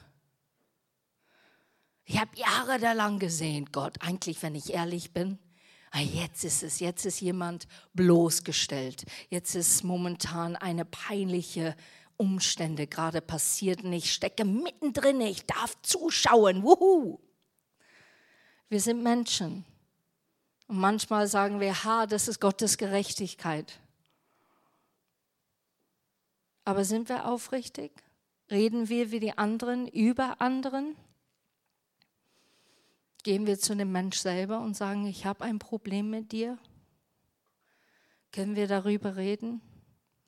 Ich 2.06 2.19
habe 2.19 2.36
jahrelang 2.36 3.17
gesehen, 3.17 3.69
Gott, 3.72 3.96
eigentlich, 4.02 4.41
wenn 4.43 4.56
ich 4.56 4.74
ehrlich 4.74 5.13
bin, 5.13 5.39
ah, 5.91 6.02
jetzt 6.02 6.43
ist 6.43 6.63
es, 6.63 6.80
jetzt 6.80 7.06
ist 7.06 7.22
jemand 7.22 7.67
bloßgestellt. 7.93 9.06
Jetzt 9.30 9.56
ist 9.56 9.84
momentan 9.84 10.56
eine 10.56 10.86
peinliche 10.86 11.76
Umstände 12.24 12.88
gerade 12.88 13.20
passierten. 13.20 13.92
Ich 13.92 14.14
stecke 14.14 14.46
mittendrin, 14.46 15.20
ich 15.20 15.46
darf 15.46 15.76
zuschauen. 15.82 16.64
Wuhu. 16.64 17.20
Wir 18.70 18.80
sind 18.80 19.04
Menschen. 19.04 19.66
Und 20.68 20.78
manchmal 20.78 21.28
sagen 21.28 21.60
wir, 21.60 21.84
ha, 21.84 22.06
das 22.06 22.30
ist 22.30 22.40
Gottes 22.40 22.78
Gerechtigkeit. 22.78 23.78
Aber 26.64 26.86
sind 26.86 27.10
wir 27.10 27.28
aufrichtig? 27.28 27.92
Reden 28.50 28.88
wir 28.88 29.12
wie 29.12 29.20
die 29.20 29.38
anderen 29.38 29.86
über 29.90 30.40
anderen? 30.40 30.96
Gehen 33.24 33.46
wir 33.46 33.60
zu 33.60 33.76
dem 33.76 33.92
Mensch 33.92 34.18
selber 34.18 34.62
und 34.62 34.78
sagen, 34.78 35.06
ich 35.08 35.26
habe 35.26 35.44
ein 35.44 35.60
Problem 35.60 36.10
mit 36.10 36.32
dir? 36.32 36.58
Können 38.32 38.56
wir 38.56 38.68
darüber 38.68 39.18
reden? 39.18 39.62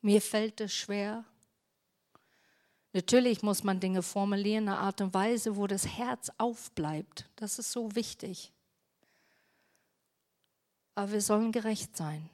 Mir 0.02 0.22
fällt 0.22 0.60
es 0.60 0.74
schwer. 0.74 1.24
Natürlich 2.96 3.42
muss 3.42 3.66
man 3.66 3.82
Dinge 3.82 4.02
formulieren 4.02 4.64
in 4.64 4.70
einer 4.70 4.80
Art 4.80 5.02
und 5.02 5.14
Weise, 5.14 5.58
wo 5.58 5.68
das 5.68 5.86
Herz 5.86 6.32
aufbleibt. 6.38 7.30
Das 7.36 7.60
ist 7.60 7.74
so 7.74 7.94
wichtig. 7.94 8.54
Aber 10.96 11.12
wir 11.12 11.20
sollen 11.20 11.52
gerecht 11.52 11.98
sein. 11.98 12.30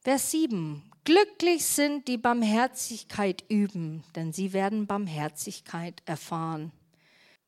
Vers 0.00 0.30
7. 0.30 0.92
Glücklich 1.02 1.66
sind 1.66 2.06
die 2.06 2.18
Barmherzigkeit 2.18 3.42
üben, 3.48 4.04
denn 4.14 4.32
sie 4.32 4.52
werden 4.52 4.86
Barmherzigkeit 4.86 6.04
erfahren. 6.06 6.70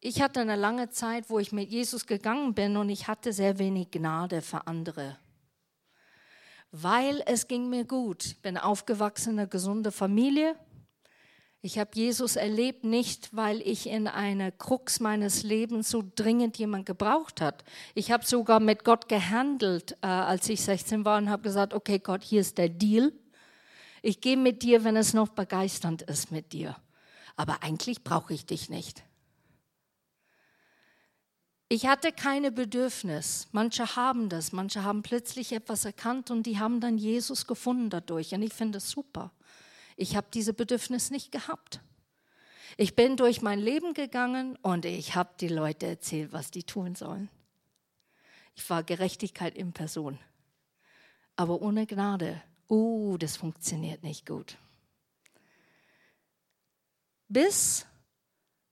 Ich 0.01 0.21
hatte 0.21 0.41
eine 0.41 0.57
lange 0.57 0.91
Zeit, 0.91 1.31
wo 1.31 1.39
ich 1.39 1.53
mit 1.53 1.71
Jesus 1.71 2.09
gegangen 2.09 2.55
bin 2.55 2.77
und 2.77 2.89
ich 2.89 3.07
hatte 3.07 3.33
sehr 3.33 3.61
wenig 3.61 3.93
Gnade 3.93 4.43
für 4.43 4.67
andere 4.67 5.17
weil 6.73 7.23
es 7.27 7.47
ging 7.47 7.69
mir 7.69 7.85
gut. 7.85 8.25
Ich 8.25 8.43
bin 8.43 8.57
aufgewachsen 8.57 9.35
in 9.35 9.39
einer 9.39 9.49
gesunden 9.49 9.93
Familie. 9.93 10.57
Ich 11.61 11.79
habe 11.79 11.91
Jesus 11.95 12.35
erlebt, 12.35 12.83
nicht 12.83 13.37
weil 13.37 13.61
ich 13.61 13.87
in 13.89 14.09
einer 14.09 14.51
Krux 14.51 14.99
meines 14.99 15.45
Lebens 15.45 15.91
so 15.91 16.03
dringend 16.17 16.59
jemand 16.59 16.87
gebraucht 16.87 17.41
hat. 17.41 17.63
Ich 17.95 18.11
habe 18.11 18.27
sogar 18.27 18.59
mit 18.59 18.85
Gott 18.85 19.09
gehandelt, 19.09 19.93
äh, 20.03 20.07
als 20.07 20.49
ich 20.49 20.63
16 20.63 21.05
war 21.05 21.19
und 21.19 21.31
habe 21.31 21.43
gesagt, 21.43 21.73
okay 21.73 22.01
Gott, 22.01 22.25
hier 22.25 22.41
ist 22.41 22.59
der 22.59 22.69
Deal. 22.69 23.13
Ich 24.01 24.21
gehe 24.21 24.37
mit 24.37 24.65
dir, 24.65 24.83
wenn 24.83 24.97
es 24.97 25.15
noch 25.15 25.29
begeisternd 25.29 26.03
ist 26.03 26.33
mit 26.33 26.53
dir. 26.53 26.75
Aber 27.37 27.63
eigentlich 27.63 28.03
brauche 28.03 28.35
ich 28.35 28.45
dich 28.45 28.69
nicht. 28.69 29.05
Ich 31.73 31.87
hatte 31.87 32.13
keine 32.13 32.53
Bedürfnis. 32.53 33.49
Manche 33.53 33.97
haben 33.97 34.29
das, 34.29 34.53
manche 34.53 34.85
haben 34.85 35.03
plötzlich 35.03 35.53
etwas 35.53 35.87
erkannt 35.87 36.31
und 36.31 36.43
die 36.43 36.59
haben 36.59 36.81
dann 36.81 36.99
Jesus 36.99 37.47
gefunden 37.47 37.89
dadurch. 37.89 38.35
Und 38.35 38.43
ich 38.43 38.53
finde 38.53 38.77
es 38.77 38.91
super. 38.91 39.33
Ich 39.97 40.15
habe 40.15 40.27
diese 40.35 40.53
Bedürfnis 40.53 41.11
nicht 41.11 41.33
gehabt. 41.33 41.81
Ich 42.77 42.95
bin 42.95 43.17
durch 43.17 43.41
mein 43.41 43.59
Leben 43.59 43.95
gegangen 43.95 44.57
und 44.57 44.85
ich 44.85 45.15
habe 45.15 45.31
die 45.41 45.49
Leute 45.49 45.87
erzählt, 45.87 46.35
was 46.35 46.51
die 46.51 46.65
tun 46.65 46.95
sollen. 46.95 47.31
Ich 48.55 48.69
war 48.69 48.83
Gerechtigkeit 48.83 49.57
in 49.57 49.73
Person. 49.73 50.19
Aber 51.37 51.63
ohne 51.63 51.87
Gnade, 51.87 52.43
uh, 52.69 53.17
das 53.17 53.39
funktioniert 53.39 54.03
nicht 54.03 54.27
gut. 54.27 54.59
Bis 57.29 57.87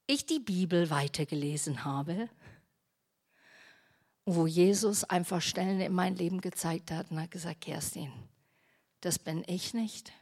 ich 0.07 0.27
die 0.27 0.41
Bibel 0.41 0.91
weitergelesen 0.91 1.87
habe 1.87 2.29
wo 4.35 4.47
Jesus 4.47 5.05
einfach 5.05 5.41
Stellen 5.41 5.81
in 5.81 5.93
mein 5.93 6.17
Leben 6.17 6.41
gezeigt 6.41 6.91
hat 6.91 7.11
und 7.11 7.21
hat 7.21 7.31
gesagt, 7.31 7.63
Kerstin, 7.63 8.13
das 9.01 9.19
bin 9.19 9.45
ich 9.47 9.75
nicht, 9.75 10.13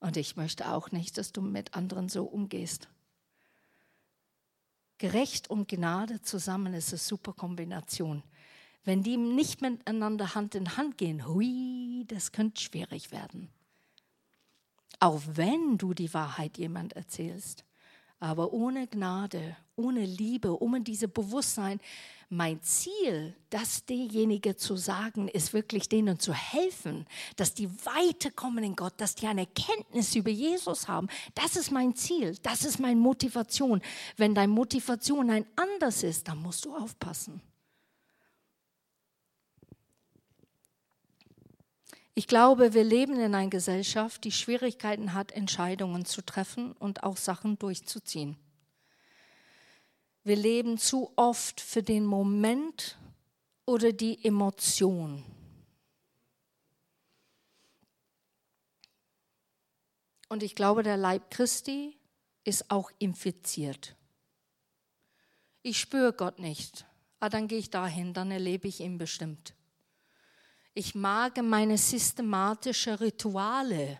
Und 0.00 0.16
ich 0.16 0.36
möchte 0.36 0.70
auch 0.70 0.92
nicht, 0.92 1.18
dass 1.18 1.32
du 1.32 1.42
mit 1.42 1.74
anderen 1.74 2.08
so 2.08 2.24
umgehst. 2.24 2.88
Gerecht 4.98 5.50
und 5.50 5.68
Gnade 5.68 6.22
zusammen 6.22 6.74
ist 6.74 6.90
eine 6.90 6.98
super 6.98 7.32
Kombination. 7.32 8.22
Wenn 8.84 9.02
die 9.02 9.16
nicht 9.16 9.60
miteinander 9.60 10.34
Hand 10.34 10.54
in 10.54 10.76
Hand 10.76 10.98
gehen, 10.98 11.26
hui, 11.26 12.04
das 12.06 12.32
könnte 12.32 12.60
schwierig 12.60 13.10
werden. 13.10 13.48
Auch 15.00 15.20
wenn 15.26 15.78
du 15.78 15.94
die 15.94 16.12
Wahrheit 16.14 16.58
jemand 16.58 16.94
erzählst. 16.94 17.64
Aber 18.20 18.52
ohne 18.52 18.86
Gnade, 18.88 19.56
ohne 19.76 20.04
Liebe, 20.04 20.60
ohne 20.60 20.80
dieses 20.80 21.10
Bewusstsein, 21.10 21.80
mein 22.30 22.60
Ziel, 22.62 23.34
das 23.48 23.86
derjenige 23.86 24.56
zu 24.56 24.76
sagen, 24.76 25.28
ist 25.28 25.54
wirklich 25.54 25.88
denen 25.88 26.18
zu 26.18 26.34
helfen, 26.34 27.06
dass 27.36 27.54
die 27.54 27.70
weiterkommen 27.86 28.64
in 28.64 28.76
Gott, 28.76 28.94
dass 28.98 29.14
die 29.14 29.26
eine 29.26 29.46
Kenntnis 29.46 30.14
über 30.14 30.30
Jesus 30.30 30.88
haben. 30.88 31.08
Das 31.34 31.56
ist 31.56 31.70
mein 31.70 31.94
Ziel, 31.94 32.36
das 32.42 32.64
ist 32.64 32.80
meine 32.80 33.00
Motivation. 33.00 33.80
Wenn 34.16 34.34
deine 34.34 34.52
Motivation 34.52 35.30
ein 35.30 35.46
anders 35.56 36.02
ist, 36.02 36.28
dann 36.28 36.42
musst 36.42 36.66
du 36.66 36.76
aufpassen. 36.76 37.40
Ich 42.18 42.26
glaube, 42.26 42.74
wir 42.74 42.82
leben 42.82 43.14
in 43.14 43.32
einer 43.32 43.48
Gesellschaft, 43.48 44.24
die 44.24 44.32
Schwierigkeiten 44.32 45.14
hat, 45.14 45.30
Entscheidungen 45.30 46.04
zu 46.04 46.20
treffen 46.20 46.72
und 46.72 47.04
auch 47.04 47.16
Sachen 47.16 47.60
durchzuziehen. 47.60 48.36
Wir 50.24 50.34
leben 50.34 50.78
zu 50.78 51.12
oft 51.14 51.60
für 51.60 51.84
den 51.84 52.04
Moment 52.04 52.98
oder 53.66 53.92
die 53.92 54.24
Emotion. 54.24 55.24
Und 60.28 60.42
ich 60.42 60.56
glaube, 60.56 60.82
der 60.82 60.96
Leib 60.96 61.30
Christi 61.30 61.96
ist 62.42 62.68
auch 62.68 62.90
infiziert. 62.98 63.94
Ich 65.62 65.78
spüre 65.78 66.12
Gott 66.12 66.40
nicht. 66.40 66.84
Ah, 67.20 67.28
dann 67.28 67.46
gehe 67.46 67.60
ich 67.60 67.70
dahin, 67.70 68.12
dann 68.12 68.32
erlebe 68.32 68.66
ich 68.66 68.80
ihn 68.80 68.98
bestimmt. 68.98 69.54
Ich 70.78 70.94
mag 70.94 71.42
meine 71.42 71.76
systematischen 71.76 72.94
Rituale, 72.94 73.98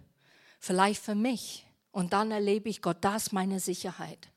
vielleicht 0.60 1.02
für 1.02 1.16
mich. 1.16 1.66
Und 1.90 2.12
dann 2.12 2.30
erlebe 2.30 2.68
ich 2.68 2.80
Gott, 2.80 2.98
das 3.00 3.32
meine 3.32 3.58
Sicherheit. 3.58 4.30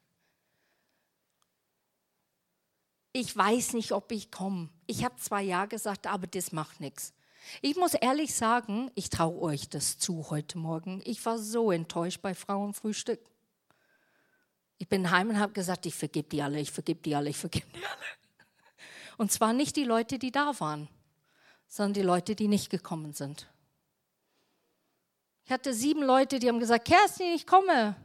Ich 3.13 3.37
weiß 3.37 3.73
nicht, 3.73 3.91
ob 3.91 4.11
ich 4.11 4.31
komme. 4.31 4.69
Ich 4.87 5.05
habe 5.05 5.17
zwar 5.17 5.41
Ja 5.41 5.65
gesagt, 5.67 6.07
aber 6.07 6.25
das 6.25 6.51
macht 6.51 6.79
nichts. 6.79 7.13
Ich 7.61 7.75
muss 7.75 7.93
ehrlich 7.93 8.33
sagen, 8.33 8.89
ich 8.95 9.11
traue 9.11 9.39
euch 9.39 9.69
das 9.69 9.99
zu 9.99 10.31
heute 10.31 10.57
Morgen. 10.57 10.99
Ich 11.05 11.23
war 11.23 11.37
so 11.37 11.71
enttäuscht 11.71 12.23
bei 12.23 12.33
Frauenfrühstück. 12.33 13.19
Ich 14.79 14.89
bin 14.89 15.11
heim 15.11 15.29
und 15.29 15.39
habe 15.39 15.53
gesagt, 15.53 15.85
ich 15.85 15.93
vergib 15.93 16.31
die 16.31 16.41
alle, 16.41 16.59
ich 16.59 16.71
vergib 16.71 17.03
die 17.03 17.13
alle, 17.13 17.29
ich 17.29 17.37
vergib 17.37 17.71
die 17.71 17.85
alle. 17.85 18.05
Und 19.17 19.31
zwar 19.31 19.53
nicht 19.53 19.75
die 19.75 19.83
Leute, 19.83 20.17
die 20.17 20.31
da 20.31 20.59
waren 20.59 20.89
sondern 21.71 21.93
die 21.93 22.01
Leute, 22.01 22.35
die 22.35 22.49
nicht 22.49 22.69
gekommen 22.69 23.13
sind. 23.13 23.47
Ich 25.45 25.51
hatte 25.51 25.73
sieben 25.73 26.03
Leute, 26.03 26.37
die 26.37 26.49
haben 26.49 26.59
gesagt, 26.59 26.85
Kerstin, 26.85 27.33
ich 27.33 27.47
komme. 27.47 27.95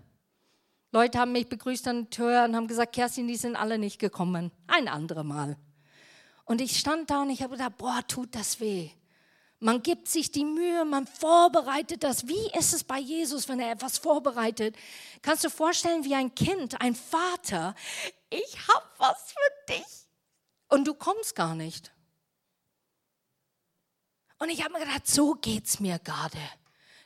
Leute 0.92 1.18
haben 1.18 1.32
mich 1.32 1.48
begrüßt 1.48 1.88
an 1.88 2.04
der 2.04 2.10
Tür 2.10 2.44
und 2.44 2.54
haben 2.54 2.68
gesagt, 2.68 2.94
Kerstin, 2.94 3.26
die 3.26 3.34
sind 3.34 3.56
alle 3.56 3.76
nicht 3.76 3.98
gekommen. 3.98 4.52
Ein 4.68 4.86
anderes 4.86 5.24
Mal. 5.24 5.56
Und 6.44 6.60
ich 6.60 6.78
stand 6.78 7.10
da 7.10 7.22
und 7.22 7.30
ich 7.30 7.42
habe 7.42 7.56
gedacht, 7.56 7.76
boah, 7.76 8.02
tut 8.06 8.36
das 8.36 8.60
weh. 8.60 8.90
Man 9.58 9.82
gibt 9.82 10.06
sich 10.06 10.30
die 10.30 10.44
Mühe, 10.44 10.84
man 10.84 11.08
vorbereitet 11.08 12.04
das. 12.04 12.28
Wie 12.28 12.50
ist 12.56 12.72
es 12.72 12.84
bei 12.84 13.00
Jesus, 13.00 13.48
wenn 13.48 13.58
er 13.58 13.72
etwas 13.72 13.98
vorbereitet? 13.98 14.76
Kannst 15.22 15.42
du 15.42 15.50
vorstellen, 15.50 16.04
wie 16.04 16.14
ein 16.14 16.32
Kind, 16.36 16.80
ein 16.80 16.94
Vater, 16.94 17.74
ich 18.30 18.56
habe 18.68 18.86
was 18.98 19.32
für 19.32 19.74
dich. 19.74 20.08
Und 20.68 20.86
du 20.86 20.94
kommst 20.94 21.34
gar 21.34 21.56
nicht. 21.56 21.95
Und 24.38 24.50
ich 24.50 24.62
habe 24.62 24.74
mir 24.74 24.80
gedacht, 24.80 25.06
so 25.06 25.34
geht 25.34 25.66
es 25.66 25.80
mir 25.80 25.98
gerade. 25.98 26.38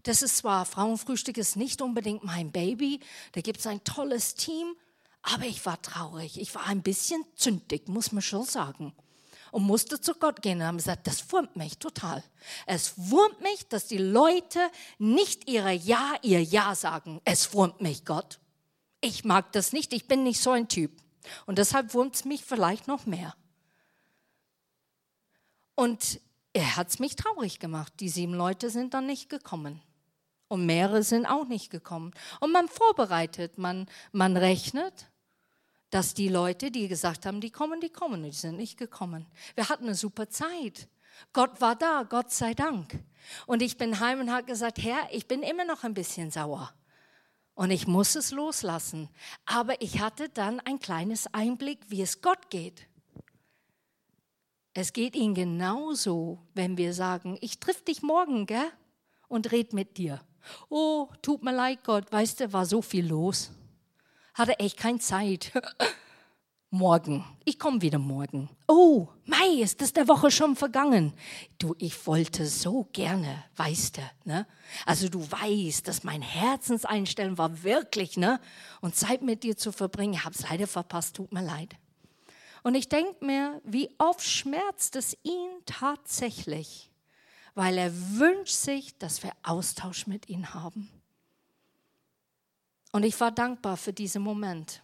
Das 0.03 0.23
ist 0.23 0.39
zwar, 0.39 0.65
Frauenfrühstück 0.65 1.37
ist 1.37 1.57
nicht 1.57 1.83
unbedingt 1.83 2.25
mein 2.25 2.51
Baby, 2.51 3.01
da 3.33 3.41
gibt 3.41 3.61
es 3.61 3.67
ein 3.67 3.85
tolles 3.85 4.35
Team, 4.35 4.75
aber 5.23 5.45
ich 5.45 5.65
war 5.67 5.81
traurig. 5.83 6.41
Ich 6.41 6.55
war 6.55 6.67
ein 6.67 6.83
bisschen 6.83 7.25
zündig, 7.35 7.89
muss 7.89 8.13
man 8.13 8.23
schon 8.23 8.45
sagen. 8.45 8.95
Und 9.53 9.65
musste 9.65 10.01
zu 10.01 10.15
Gott 10.15 10.43
gehen 10.43 10.61
und 10.61 10.67
haben 10.67 10.77
gesagt, 10.77 11.07
das 11.07 11.31
wurmt 11.33 11.57
mich 11.57 11.79
total. 11.79 12.23
Es 12.67 12.95
wurmt 12.97 13.41
mich, 13.41 13.67
dass 13.69 13.87
die 13.87 13.99
Leute 13.99 14.61
nicht 14.99 15.49
ihre 15.49 15.73
Ja, 15.73 16.15
ihr 16.23 16.43
Ja 16.43 16.75
sagen. 16.75 17.21
Es 17.25 17.53
wurmt 17.53 17.81
mich, 17.81 18.05
Gott. 18.05 18.39
Ich 19.01 19.25
mag 19.25 19.53
das 19.53 19.73
nicht, 19.73 19.93
ich 19.93 20.07
bin 20.07 20.23
nicht 20.23 20.41
so 20.41 20.53
ein 20.53 20.69
Typ. 20.69 20.93
Und 21.47 21.59
deshalb 21.59 21.95
wurmt 21.95 22.15
es 22.15 22.25
mich 22.25 22.45
vielleicht 22.45 22.87
noch 22.87 23.07
mehr. 23.07 23.35
Und 25.75 26.21
er 26.53 26.77
hat 26.77 26.89
es 26.89 26.99
mich 26.99 27.17
traurig 27.17 27.59
gemacht. 27.59 27.93
Die 28.01 28.09
sieben 28.09 28.35
Leute 28.35 28.71
sind 28.71 28.95
dann 28.95 29.07
nicht 29.07 29.29
gekommen. 29.29 29.81
Und 30.49 30.67
mehrere 30.67 31.03
sind 31.05 31.27
auch 31.27 31.47
nicht 31.47 31.71
gekommen. 31.71 32.13
Und 32.41 32.53
man 32.53 32.67
vorbereitet, 32.69 33.57
man, 33.57 33.87
man 34.11 34.37
rechnet, 34.37 35.11
dass 35.91 36.15
die 36.15 36.29
Leute, 36.29 36.71
die 36.71 36.89
gesagt 36.89 37.25
haben, 37.25 37.41
die 37.41 37.51
kommen, 37.51 37.81
die 37.81 37.91
kommen, 37.91 38.23
die 38.23 38.33
sind 38.33 38.57
nicht 38.57 38.77
gekommen. 38.77 39.27
Wir 39.55 39.69
hatten 39.69 39.85
eine 39.85 39.95
super 39.95 40.29
Zeit. 40.29 40.89
Gott 41.33 41.61
war 41.61 41.77
da, 41.77 42.05
Gott 42.09 42.33
sei 42.33 42.55
Dank. 42.55 42.99
Und 43.47 43.63
ich 43.63 43.77
bin 43.77 44.01
heim 44.01 44.21
und 44.21 44.33
habe 44.33 44.45
gesagt, 44.45 44.79
Herr, 44.83 45.09
ich 45.13 45.29
bin 45.29 45.43
immer 45.43 45.65
noch 45.65 45.85
ein 45.85 45.95
bisschen 45.95 46.31
sauer. 46.31 46.73
Und 47.55 47.71
ich 47.71 47.87
muss 47.87 48.15
es 48.15 48.31
loslassen. 48.31 49.09
Aber 49.45 49.81
ich 49.83 50.01
hatte 50.01 50.29
dann 50.31 50.61
ein 50.61 50.79
kleines 50.79 51.33
Einblick, 51.33 51.79
wie 51.89 52.03
es 52.03 52.23
Gott 52.23 52.51
geht. 52.51 52.89
Es 54.73 54.93
geht 54.93 55.17
ihnen 55.17 55.35
genauso, 55.35 56.39
wenn 56.55 56.77
wir 56.77 56.95
sagen, 56.95 57.39
ich 57.41 57.59
triff 57.59 57.85
dich 57.85 58.03
morgen, 58.03 58.47
gell? 58.47 58.71
Und 59.29 59.53
red 59.53 59.73
mit 59.73 59.97
dir. 59.99 60.21
Oh, 60.69 61.09
tut 61.23 61.43
mir 61.43 61.55
leid, 61.55 61.85
Gott, 61.85 62.11
weißt 62.11 62.41
du, 62.41 62.53
war 62.53 62.67
so 62.67 62.83
viel 62.83 63.07
los. 63.07 63.51
Hatte 64.35 64.59
echt 64.59 64.77
keine 64.77 64.99
Zeit. 64.99 65.53
morgen. 66.71 67.25
Ich 67.45 67.59
komme 67.59 67.83
wieder 67.83 67.99
morgen. 67.99 68.49
Oh, 68.69 69.09
Mai, 69.25 69.61
ist 69.61 69.81
das 69.81 69.93
der 69.93 70.07
Woche 70.07 70.31
schon 70.31 70.55
vergangen? 70.55 71.13
Du, 71.59 71.75
ich 71.79 72.07
wollte 72.07 72.47
so 72.47 72.89
gerne, 72.93 73.45
weißt 73.57 73.99
du, 73.99 74.03
ne? 74.25 74.47
Also 74.87 75.09
du 75.09 75.21
weißt, 75.21 75.87
dass 75.87 76.05
mein 76.05 76.23
Herzenseinstellen 76.23 77.39
war 77.39 77.65
wirklich, 77.65 78.17
ne? 78.17 78.41
Und 78.81 78.95
Zeit 78.95 79.23
mit 79.23 79.43
dir 79.43 79.57
zu 79.57 79.73
verbringen, 79.73 80.15
ich 80.15 80.25
habe 80.25 80.35
es 80.35 80.49
leider 80.49 80.67
verpasst, 80.67 81.17
tut 81.17 81.33
mir 81.33 81.43
leid. 81.43 81.75
Und 82.63 82.75
ich 82.75 82.89
denke 82.89 83.25
mir, 83.25 83.61
wie 83.65 83.91
oft 83.99 84.23
schmerzt 84.23 84.97
es 84.97 85.17
ihn 85.23 85.51
tatsächlich, 85.67 86.91
weil 87.55 87.79
er 87.79 87.93
wünscht 88.19 88.55
sich, 88.55 88.97
dass 88.99 89.23
wir 89.23 89.33
Austausch 89.43 90.07
mit 90.07 90.29
ihm 90.29 90.53
haben. 90.55 90.91
Und 92.93 93.05
ich 93.05 93.19
war 93.21 93.31
dankbar 93.31 93.77
für 93.77 93.93
diesen 93.93 94.23
Moment. 94.23 94.83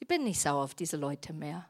Ich 0.00 0.08
bin 0.08 0.24
nicht 0.24 0.40
sauer 0.40 0.64
auf 0.64 0.74
diese 0.74 0.96
Leute 0.96 1.32
mehr. 1.32 1.68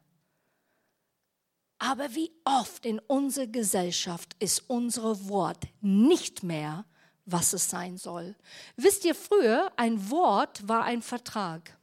Aber 1.78 2.14
wie 2.14 2.32
oft 2.44 2.86
in 2.86 2.98
unserer 2.98 3.46
Gesellschaft 3.46 4.34
ist 4.38 4.64
unser 4.68 5.28
Wort 5.28 5.66
nicht 5.80 6.42
mehr, 6.42 6.86
was 7.26 7.52
es 7.52 7.68
sein 7.68 7.98
soll. 7.98 8.34
Wisst 8.76 9.04
ihr, 9.04 9.14
früher 9.14 9.72
ein 9.76 10.10
Wort 10.10 10.66
war 10.66 10.84
ein 10.84 11.02
Vertrag. 11.02 11.76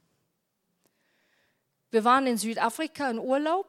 Wir 1.92 2.04
waren 2.04 2.26
in 2.26 2.38
Südafrika 2.38 3.10
in 3.10 3.18
Urlaub 3.18 3.68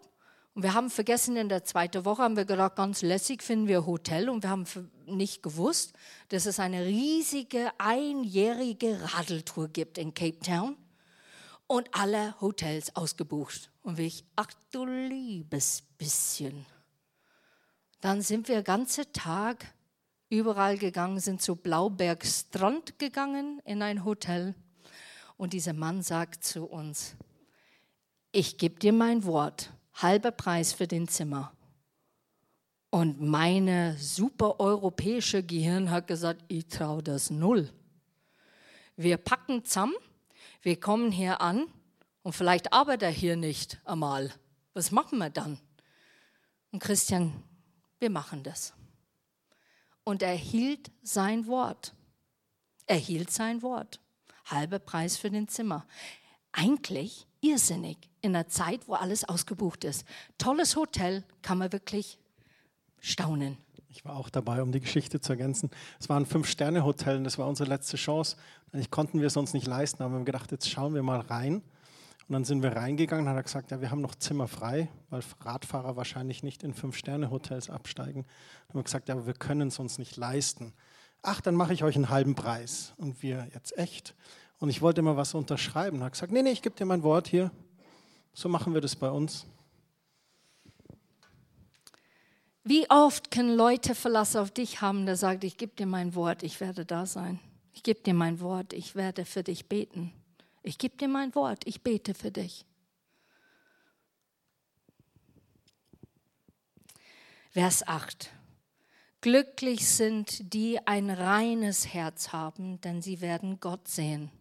und 0.53 0.63
wir 0.63 0.73
haben 0.73 0.89
vergessen, 0.89 1.35
in 1.35 1.49
der 1.49 1.65
zweiten 1.65 2.05
Woche 2.05 2.23
haben 2.23 2.37
wir 2.37 2.45
gedacht, 2.45 2.77
ganz 2.77 3.01
lässig 3.01 3.43
finden 3.43 3.67
wir 3.67 3.85
Hotel 3.85 4.29
und 4.29 4.43
wir 4.43 4.49
haben 4.49 4.63
nicht 5.05 5.43
gewusst, 5.43 5.91
dass 6.29 6.45
es 6.45 6.57
eine 6.57 6.85
riesige 6.85 7.69
einjährige 7.79 8.97
Radeltour 9.13 9.67
gibt 9.67 9.97
in 9.97 10.13
Cape 10.13 10.39
Town 10.39 10.77
und 11.67 11.89
alle 11.91 12.39
Hotels 12.39 12.95
ausgebucht. 12.95 13.69
Und 13.81 13.99
ich, 13.99 14.23
ach 14.37 14.53
du 14.71 14.85
liebes 14.85 15.83
bisschen. 15.97 16.65
Dann 17.99 18.21
sind 18.21 18.47
wir 18.47 18.55
den 18.55 18.63
ganzen 18.63 19.11
Tag 19.11 19.65
überall 20.29 20.77
gegangen, 20.77 21.19
sind 21.19 21.41
zu 21.41 21.57
Blauberg 21.57 22.25
Strand 22.25 22.97
gegangen 22.99 23.61
in 23.65 23.81
ein 23.81 24.05
Hotel. 24.05 24.55
Und 25.35 25.51
dieser 25.51 25.73
Mann 25.73 26.01
sagt 26.01 26.45
zu 26.45 26.63
uns, 26.63 27.17
ich 28.33 28.57
gebe 28.57 28.79
dir 28.79 28.91
mein 28.91 29.23
Wort, 29.25 29.71
halber 29.93 30.31
Preis 30.31 30.73
für 30.73 30.87
den 30.87 31.07
Zimmer. 31.07 31.53
Und 32.89 33.21
meine 33.21 33.95
super 33.97 34.59
europäische 34.59 35.43
Gehirn 35.43 35.91
hat 35.91 36.07
gesagt, 36.07 36.43
ich 36.47 36.67
traue 36.67 37.03
das 37.03 37.29
null. 37.29 37.71
Wir 38.95 39.17
packen 39.17 39.63
zusammen, 39.63 39.93
wir 40.63 40.79
kommen 40.79 41.11
hier 41.11 41.41
an 41.41 41.67
und 42.23 42.33
vielleicht 42.33 42.73
arbeitet 42.73 43.03
er 43.03 43.11
hier 43.11 43.35
nicht 43.35 43.79
einmal. 43.85 44.33
Was 44.73 44.91
machen 44.91 45.19
wir 45.19 45.29
dann? 45.29 45.59
Und 46.71 46.81
Christian, 46.81 47.33
wir 47.99 48.09
machen 48.09 48.41
das. 48.41 48.73
Und 50.03 50.23
er 50.23 50.35
hielt 50.35 50.91
sein 51.03 51.45
Wort. 51.45 51.93
Er 52.87 52.97
hielt 52.97 53.29
sein 53.29 53.61
Wort. 53.61 53.99
Halber 54.45 54.79
Preis 54.79 55.17
für 55.17 55.29
den 55.29 55.47
Zimmer. 55.47 55.85
Eigentlich 56.51 57.27
irrsinnig 57.43 57.97
in 58.21 58.35
einer 58.35 58.47
Zeit, 58.47 58.87
wo 58.87 58.93
alles 58.93 59.23
ausgebucht 59.25 59.83
ist. 59.83 60.05
Tolles 60.37 60.75
Hotel, 60.75 61.23
kann 61.41 61.57
man 61.57 61.71
wirklich 61.71 62.17
staunen. 62.99 63.57
Ich 63.89 64.05
war 64.05 64.15
auch 64.15 64.29
dabei, 64.29 64.63
um 64.63 64.71
die 64.71 64.79
Geschichte 64.79 65.21
zu 65.21 65.33
ergänzen. 65.33 65.69
Es 65.99 66.09
war 66.09 66.19
ein 66.19 66.25
Fünf-Sterne-Hotel 66.25 67.17
und 67.17 67.25
das 67.25 67.37
war 67.37 67.47
unsere 67.47 67.69
letzte 67.69 67.97
Chance. 67.97 68.37
Eigentlich 68.71 68.89
konnten 68.89 69.19
wir 69.19 69.27
es 69.27 69.37
uns 69.37 69.53
nicht 69.53 69.67
leisten, 69.67 70.01
aber 70.01 70.13
wir 70.13 70.17
haben 70.19 70.25
gedacht, 70.25 70.51
jetzt 70.51 70.69
schauen 70.69 70.95
wir 70.95 71.03
mal 71.03 71.19
rein. 71.19 71.61
Und 72.27 72.33
dann 72.33 72.45
sind 72.45 72.63
wir 72.63 72.75
reingegangen 72.75 73.27
hat 73.27 73.35
er 73.35 73.43
gesagt, 73.43 73.71
ja, 73.71 73.81
wir 73.81 73.91
haben 73.91 74.01
noch 74.01 74.15
Zimmer 74.15 74.47
frei, 74.47 74.87
weil 75.09 75.21
Radfahrer 75.41 75.97
wahrscheinlich 75.97 76.41
nicht 76.41 76.63
in 76.63 76.73
Fünf-Sterne-Hotels 76.73 77.69
absteigen. 77.69 78.23
Dann 78.23 78.69
haben 78.69 78.79
wir 78.79 78.83
gesagt, 78.83 79.09
ja, 79.09 79.15
aber 79.15 79.27
wir 79.27 79.33
können 79.33 79.67
es 79.67 79.77
uns 79.77 79.97
nicht 79.97 80.15
leisten. 80.15 80.73
Ach, 81.21 81.41
dann 81.41 81.55
mache 81.55 81.73
ich 81.73 81.83
euch 81.83 81.95
einen 81.95 82.09
halben 82.09 82.33
Preis. 82.33 82.93
Und 82.97 83.21
wir 83.21 83.47
jetzt 83.53 83.77
echt. 83.77 84.15
Und 84.63 84.69
ich 84.69 84.81
wollte 84.81 85.01
mal 85.01 85.17
was 85.17 85.33
unterschreiben. 85.33 85.99
Er 85.99 86.05
hat 86.05 86.13
gesagt, 86.13 86.31
nee, 86.31 86.41
nee, 86.41 86.53
ich 86.53 86.61
gebe 86.61 86.73
dir 86.73 86.85
mein 86.85 87.03
Wort 87.03 87.27
hier. 87.27 87.51
So 88.33 88.47
machen 88.47 88.73
wir 88.73 88.79
das 88.79 88.95
bei 88.95 89.11
uns. 89.11 89.45
Wie 92.63 92.89
oft 92.89 93.29
können 93.29 93.57
Leute 93.57 93.93
Verlass 93.93 94.37
auf 94.37 94.51
dich 94.51 94.79
haben, 94.79 95.05
der 95.05 95.17
sagt, 95.17 95.43
ich 95.43 95.57
gebe 95.57 95.75
dir 95.75 95.85
mein 95.85 96.15
Wort, 96.15 96.43
ich 96.43 96.61
werde 96.61 96.85
da 96.85 97.05
sein. 97.05 97.41
Ich 97.73 97.83
gebe 97.83 97.99
dir 98.03 98.13
mein 98.13 98.39
Wort, 98.39 98.71
ich 98.71 98.95
werde 98.95 99.25
für 99.25 99.43
dich 99.43 99.67
beten. 99.67 100.13
Ich 100.61 100.77
gebe 100.77 100.95
dir 100.95 101.09
mein 101.09 101.35
Wort, 101.35 101.67
ich 101.67 101.81
bete 101.81 102.13
für 102.13 102.31
dich. 102.31 102.65
Vers 107.51 107.85
8. 107.85 108.29
Glücklich 109.19 109.89
sind 109.89 110.53
die 110.53 110.79
ein 110.87 111.09
reines 111.09 111.93
Herz 111.93 112.29
haben, 112.31 112.79
denn 112.79 113.01
sie 113.01 113.19
werden 113.19 113.59
Gott 113.59 113.89
sehen. 113.89 114.31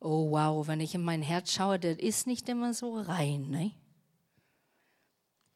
Oh 0.00 0.30
wow, 0.30 0.66
wenn 0.66 0.80
ich 0.80 0.94
in 0.94 1.04
mein 1.04 1.22
Herz 1.22 1.52
schaue, 1.52 1.78
das 1.78 1.98
ist 1.98 2.26
nicht 2.26 2.48
immer 2.48 2.72
so 2.74 2.98
rein. 3.00 3.50
Ne? 3.50 3.72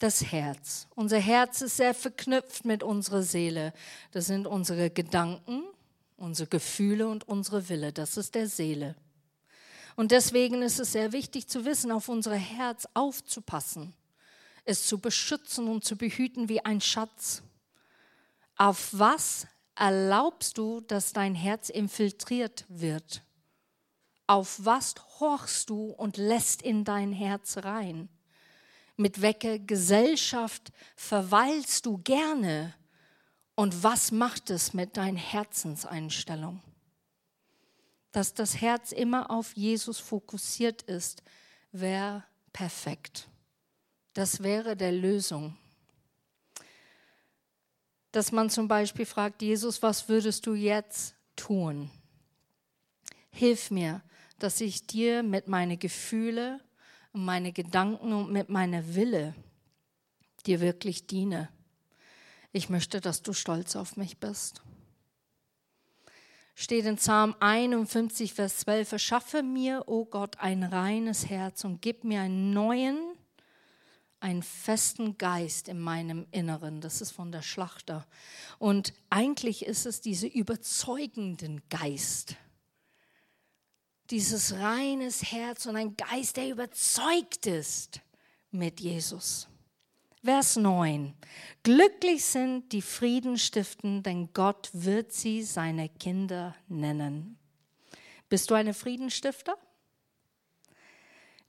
das 0.04 0.30
Herz. 0.33 0.87
Unser 0.94 1.18
Herz 1.18 1.62
ist 1.62 1.78
sehr 1.78 1.94
verknüpft 1.94 2.66
mit 2.66 2.83
unserer 2.83 3.22
Seele. 3.22 3.72
Das 4.11 4.26
sind 4.26 4.46
unsere 4.46 4.90
Gedanken, 4.90 5.64
unsere 6.16 6.46
Gefühle 6.46 7.09
und 7.09 7.26
unsere 7.26 7.70
Wille. 7.70 7.90
Das 7.90 8.18
ist 8.18 8.35
der 8.35 8.46
Seele. 8.46 8.96
Und 9.96 10.11
deswegen 10.11 10.61
ist 10.61 10.78
es 10.78 10.92
sehr 10.92 11.12
wichtig 11.12 11.48
zu 11.48 11.64
wissen, 11.64 11.90
auf 11.90 12.11
unser 12.11 12.35
Herz 12.35 12.87
aufzupassen, 12.92 13.94
es 14.66 14.87
zu 14.87 14.98
beschützen 14.98 15.68
und 15.68 15.85
zu 15.85 15.96
behüten 15.96 16.50
wie 16.50 16.62
ein 16.62 16.83
Schatz. 16.83 17.42
Auf 18.57 18.90
was 18.92 19.46
erlaubst 19.74 20.59
du, 20.59 20.83
dass 20.83 21.14
dein 21.14 21.35
Herz 21.35 21.70
infiltriert 21.70 22.66
wird? 22.68 23.22
Auf 24.26 24.64
was 24.64 24.94
horchst 25.20 25.68
du 25.70 25.90
und 25.90 26.16
lässt 26.16 26.62
in 26.62 26.84
dein 26.84 27.12
Herz 27.12 27.58
rein? 27.58 28.08
Mit 28.96 29.20
welcher 29.20 29.58
Gesellschaft 29.58 30.72
verweilst 30.96 31.84
du 31.84 31.98
gerne? 31.98 32.74
Und 33.54 33.82
was 33.82 34.12
macht 34.12 34.50
es 34.50 34.72
mit 34.72 34.96
deiner 34.96 35.20
Herzenseinstellung? 35.20 36.62
Dass 38.12 38.32
das 38.32 38.60
Herz 38.60 38.92
immer 38.92 39.30
auf 39.30 39.54
Jesus 39.56 39.98
fokussiert 39.98 40.82
ist, 40.82 41.22
wäre 41.72 42.24
perfekt. 42.52 43.28
Das 44.14 44.42
wäre 44.42 44.76
der 44.76 44.92
Lösung. 44.92 45.56
Dass 48.12 48.30
man 48.30 48.48
zum 48.48 48.68
Beispiel 48.68 49.06
fragt, 49.06 49.42
Jesus, 49.42 49.82
was 49.82 50.08
würdest 50.08 50.46
du 50.46 50.54
jetzt 50.54 51.16
tun? 51.34 51.90
Hilf 53.30 53.72
mir, 53.72 54.02
dass 54.44 54.61
ich 54.61 54.87
dir 54.87 55.22
mit 55.22 55.48
meinen 55.48 55.78
Gefühlen 55.78 56.61
und 57.12 57.24
meine 57.24 57.50
Gedanken 57.50 58.12
und 58.12 58.30
mit 58.30 58.50
meiner 58.50 58.94
Wille 58.94 59.35
dir 60.44 60.61
wirklich 60.61 61.07
diene. 61.07 61.48
Ich 62.52 62.68
möchte, 62.68 63.00
dass 63.00 63.22
du 63.22 63.33
stolz 63.33 63.74
auf 63.74 63.96
mich 63.96 64.18
bist. 64.18 64.62
Steht 66.54 66.85
in 66.85 66.96
Psalm 66.96 67.35
51, 67.40 68.35
Vers 68.35 68.59
12, 68.59 68.87
verschaffe 68.87 69.42
mir, 69.42 69.85
o 69.87 70.00
oh 70.00 70.04
Gott, 70.04 70.38
ein 70.38 70.62
reines 70.62 71.30
Herz 71.30 71.64
und 71.64 71.80
gib 71.80 72.04
mir 72.04 72.20
einen 72.20 72.52
neuen, 72.52 72.98
einen 74.20 74.42
festen 74.42 75.16
Geist 75.16 75.68
in 75.68 75.80
meinem 75.80 76.26
Inneren. 76.33 76.83
Das 76.83 77.00
ist 77.00 77.12
von 77.12 77.33
der 77.33 77.40
Schlachter. 77.40 78.07
Und 78.59 78.92
eigentlich 79.09 79.64
ist 79.64 79.87
es 79.87 80.02
dieser 80.02 80.30
überzeugenden 80.35 81.62
Geist 81.70 82.37
dieses 84.14 84.55
reines 84.55 85.33
Herz 85.33 85.66
und 85.66 85.74
ein 85.74 85.96
Geist, 85.96 86.37
der 86.37 86.48
überzeugt 86.48 87.46
ist 87.46 88.00
mit 88.53 88.79
Jesus. 88.81 89.48
Vers 90.22 90.55
9. 90.55 91.12
Glücklich 91.64 92.24
sind 92.24 92.70
die 92.70 92.81
Frieden 92.81 93.37
stiften, 93.38 94.05
denn 94.05 94.33
Gott 94.33 94.70
wird 94.72 95.12
sie 95.12 95.42
seine 95.42 95.88
Kinder 95.88 96.55
nennen. 96.68 97.37
Bist 98.29 98.53
du 98.53 98.55
eine 98.55 98.72
Friedenstifter, 98.72 99.57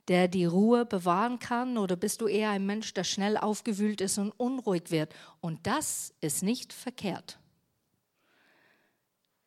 der 0.08 0.26
die 0.26 0.44
Ruhe 0.44 0.84
bewahren 0.86 1.38
kann, 1.38 1.78
oder 1.78 1.94
bist 1.94 2.20
du 2.20 2.26
eher 2.26 2.50
ein 2.50 2.66
Mensch, 2.66 2.92
der 2.94 3.04
schnell 3.04 3.36
aufgewühlt 3.36 4.00
ist 4.00 4.18
und 4.18 4.32
unruhig 4.32 4.90
wird? 4.90 5.14
Und 5.40 5.64
das 5.68 6.12
ist 6.20 6.42
nicht 6.42 6.72
verkehrt. 6.72 7.38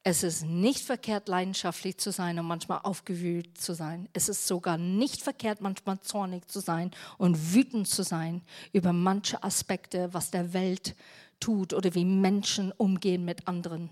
Es 0.09 0.23
ist 0.23 0.43
nicht 0.43 0.79
verkehrt, 0.79 1.27
leidenschaftlich 1.27 1.99
zu 1.99 2.11
sein 2.11 2.39
und 2.39 2.47
manchmal 2.47 2.79
aufgewühlt 2.81 3.61
zu 3.61 3.75
sein. 3.75 4.09
Es 4.11 4.27
ist 4.27 4.47
sogar 4.47 4.75
nicht 4.75 5.21
verkehrt, 5.21 5.61
manchmal 5.61 5.99
zornig 5.99 6.47
zu 6.47 6.61
sein 6.61 6.89
und 7.19 7.53
wütend 7.53 7.87
zu 7.87 8.01
sein 8.01 8.41
über 8.73 8.91
manche 8.91 9.43
Aspekte, 9.43 10.11
was 10.11 10.31
der 10.31 10.51
Welt 10.51 10.95
tut 11.39 11.75
oder 11.75 11.93
wie 11.93 12.05
Menschen 12.05 12.71
umgehen 12.71 13.23
mit 13.23 13.47
anderen. 13.47 13.91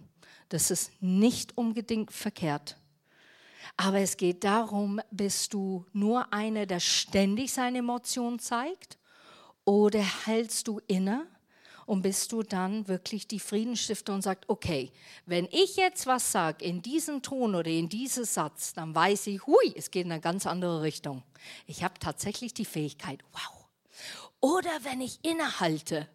Das 0.50 0.72
ist 0.72 0.92
nicht 1.04 1.56
unbedingt 1.56 2.12
verkehrt. 2.12 2.78
Aber 3.76 4.00
es 4.00 4.18
geht 4.18 4.44
darum, 4.44 5.00
bist 5.12 5.54
du 5.54 5.86
nur 5.94 6.34
einer, 6.34 6.66
der 6.66 6.80
ständig 6.80 7.54
seine 7.54 7.78
Emotionen 7.78 8.40
zeigt 8.40 8.98
oder 9.66 10.02
hältst 10.26 10.68
du 10.68 10.82
inne 10.88 11.28
und 11.88 12.02
bist 12.02 12.34
du 12.34 12.44
dann 12.44 12.88
wirklich 12.90 13.28
die 13.28 13.40
Friedensstifter 13.40 14.14
und 14.14 14.22
sagst, 14.22 14.44
okay, 14.50 14.92
wenn 15.26 15.48
ich 15.52 15.78
jetzt 15.78 16.06
was 16.06 16.34
sage 16.34 16.64
in 16.64 16.82
diesem 16.82 17.22
Ton 17.22 17.56
oder 17.56 17.72
in 17.72 17.88
diesem 17.88 18.26
Satz, 18.26 18.74
dann 18.74 18.94
weiß 18.94 19.28
ich, 19.28 19.48
hui, 19.48 19.74
es 19.74 19.90
geht 19.90 20.06
in 20.06 20.12
eine 20.12 20.22
ganz 20.22 20.46
andere 20.46 20.82
Richtung. 20.82 21.24
Ich 21.66 21.86
habe 21.86 21.94
tatsächlich 21.98 22.54
die 22.54 22.66
Fähigkeit, 22.66 23.24
wow. 23.32 23.70
Oder 24.42 24.70
wenn 24.84 25.00
ich 25.00 25.24
innehalte, 25.24 26.10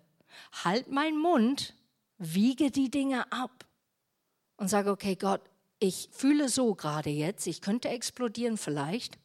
halt 0.62 0.92
meinen 0.92 1.18
Mund, 1.18 1.74
wiege 2.18 2.70
die 2.70 2.90
Dinge 2.90 3.32
ab 3.32 3.64
und 4.58 4.68
sage, 4.68 4.90
okay, 4.90 5.16
Gott, 5.16 5.40
ich 5.78 6.10
fühle 6.12 6.50
so 6.50 6.74
gerade 6.74 7.08
jetzt, 7.08 7.46
ich 7.46 7.62
könnte 7.62 7.88
explodieren 7.88 8.58
vielleicht. 8.58 9.18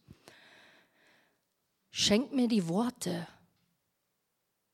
Schenk 1.92 2.32
mir 2.32 2.48
die 2.48 2.70
Worte, 2.70 3.28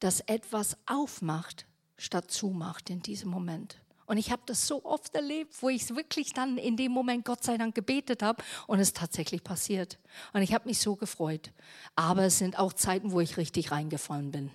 das 0.03 0.19
etwas 0.21 0.77
aufmacht, 0.85 1.65
statt 1.97 2.29
zumacht 2.29 2.89
in 2.89 3.01
diesem 3.01 3.29
Moment. 3.29 3.77
Und 4.05 4.17
ich 4.17 4.31
habe 4.31 4.41
das 4.45 4.67
so 4.67 4.83
oft 4.83 5.15
erlebt, 5.15 5.55
wo 5.61 5.69
ich 5.69 5.95
wirklich 5.95 6.33
dann 6.33 6.57
in 6.57 6.75
dem 6.75 6.91
Moment 6.91 7.23
Gott 7.23 7.41
sei 7.41 7.57
Dank 7.57 7.73
gebetet 7.73 8.21
habe 8.21 8.43
und 8.67 8.79
es 8.79 8.91
tatsächlich 8.91 9.43
passiert. 9.45 9.97
Und 10.33 10.41
ich 10.41 10.53
habe 10.53 10.67
mich 10.67 10.79
so 10.79 10.97
gefreut. 10.97 11.51
Aber 11.95 12.23
es 12.23 12.37
sind 12.37 12.59
auch 12.59 12.73
Zeiten, 12.73 13.13
wo 13.13 13.21
ich 13.21 13.37
richtig 13.37 13.71
reingefallen 13.71 14.31
bin. 14.31 14.51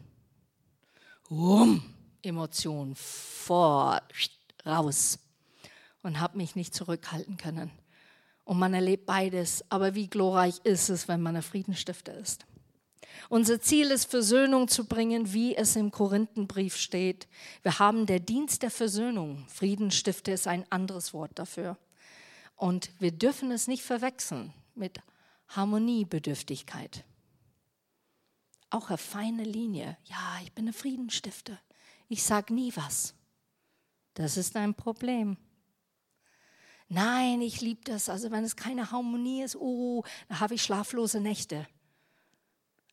Um, 1.30 1.82
Emotionen 2.20 2.94
vor, 2.94 4.02
raus. 4.66 5.18
Und 6.02 6.20
habe 6.20 6.36
mich 6.36 6.56
nicht 6.56 6.74
zurückhalten 6.74 7.38
können. 7.38 7.70
Und 8.44 8.58
man 8.58 8.74
erlebt 8.74 9.06
beides. 9.06 9.64
Aber 9.70 9.94
wie 9.94 10.08
glorreich 10.08 10.60
ist 10.64 10.90
es, 10.90 11.08
wenn 11.08 11.22
man 11.22 11.36
ein 11.36 11.42
Friedensstifter 11.42 12.14
ist. 12.14 12.44
Unser 13.28 13.60
Ziel 13.60 13.90
ist, 13.90 14.06
Versöhnung 14.06 14.68
zu 14.68 14.84
bringen, 14.86 15.32
wie 15.32 15.54
es 15.56 15.76
im 15.76 15.90
Korinthenbrief 15.90 16.76
steht. 16.76 17.28
Wir 17.62 17.78
haben 17.78 18.06
der 18.06 18.20
Dienst 18.20 18.62
der 18.62 18.70
Versöhnung. 18.70 19.44
Friedensstifter 19.48 20.32
ist 20.32 20.46
ein 20.46 20.64
anderes 20.70 21.12
Wort 21.12 21.32
dafür. 21.34 21.76
Und 22.56 22.90
wir 22.98 23.12
dürfen 23.12 23.50
es 23.50 23.68
nicht 23.68 23.82
verwechseln 23.82 24.52
mit 24.74 24.98
Harmoniebedürftigkeit. 25.48 27.04
Auch 28.70 28.88
eine 28.88 28.98
feine 28.98 29.44
Linie. 29.44 29.96
Ja, 30.04 30.40
ich 30.42 30.52
bin 30.52 30.64
eine 30.64 30.72
Friedensstifter. 30.72 31.58
Ich 32.08 32.22
sage 32.22 32.52
nie 32.52 32.72
was. 32.74 33.14
Das 34.14 34.36
ist 34.36 34.56
ein 34.56 34.74
Problem. 34.74 35.36
Nein, 36.88 37.40
ich 37.42 37.60
liebe 37.60 37.82
das. 37.84 38.08
Also 38.08 38.30
wenn 38.30 38.44
es 38.44 38.56
keine 38.56 38.90
Harmonie 38.90 39.42
ist, 39.42 39.56
oh, 39.56 40.04
da 40.28 40.40
habe 40.40 40.54
ich 40.54 40.62
schlaflose 40.62 41.20
Nächte 41.20 41.66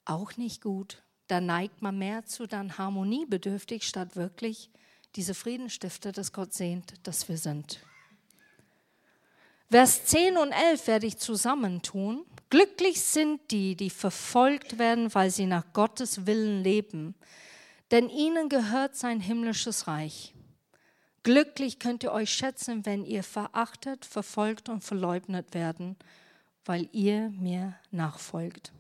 auch 0.06 0.38
nicht 0.38 0.62
gut. 0.62 1.04
Da 1.28 1.42
neigt 1.42 1.82
man 1.82 1.98
mehr 1.98 2.26
zu 2.26 2.48
dann 2.48 2.78
harmoniebedürftig, 2.78 3.88
statt 3.88 4.16
wirklich 4.16 4.70
diese 5.16 5.34
Friedensstifter, 5.34 6.12
das 6.12 6.34
Gott 6.34 6.54
sehnt, 6.54 6.94
dass 7.04 7.28
wir 7.30 7.38
sind. 7.38 7.80
Vers 9.72 10.06
10 10.06 10.38
und 10.38 10.52
11 10.52 10.88
werde 10.88 11.08
ich 11.08 11.18
zusammentun. 11.18 12.24
Glücklich 12.50 13.02
sind 13.02 13.42
die, 13.52 13.76
die 13.76 13.90
verfolgt 13.90 14.78
werden, 14.78 15.14
weil 15.16 15.32
sie 15.32 15.48
nach 15.48 15.66
Gottes 15.74 16.26
Willen 16.28 16.64
leben, 16.64 17.16
denn 17.92 18.10
ihnen 18.10 18.48
gehört 18.50 18.96
sein 18.96 19.20
himmlisches 19.20 19.88
Reich. 19.88 20.34
Glücklich 21.24 21.80
könnt 21.80 22.04
ihr 22.04 22.12
euch 22.12 22.32
schätzen, 22.32 22.86
wenn 22.86 23.04
ihr 23.04 23.24
verachtet, 23.24 24.06
verfolgt 24.06 24.70
und 24.70 24.84
verleugnet 24.84 25.54
werden, 25.56 25.98
weil 26.66 26.88
ihr 26.92 27.32
mir 27.32 27.74
nachfolgt. 27.90 28.72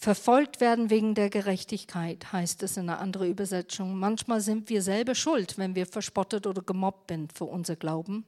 Verfolgt 0.00 0.60
werden 0.60 0.90
wegen 0.90 1.16
der 1.16 1.28
Gerechtigkeit, 1.28 2.32
heißt 2.32 2.62
es 2.62 2.76
in 2.76 2.88
einer 2.88 3.00
anderen 3.00 3.28
Übersetzung. 3.28 3.98
Manchmal 3.98 4.40
sind 4.40 4.68
wir 4.68 4.80
selber 4.80 5.16
schuld, 5.16 5.58
wenn 5.58 5.74
wir 5.74 5.86
verspottet 5.86 6.46
oder 6.46 6.62
gemobbt 6.62 7.10
sind 7.10 7.32
für 7.32 7.46
unser 7.46 7.74
Glauben. 7.74 8.24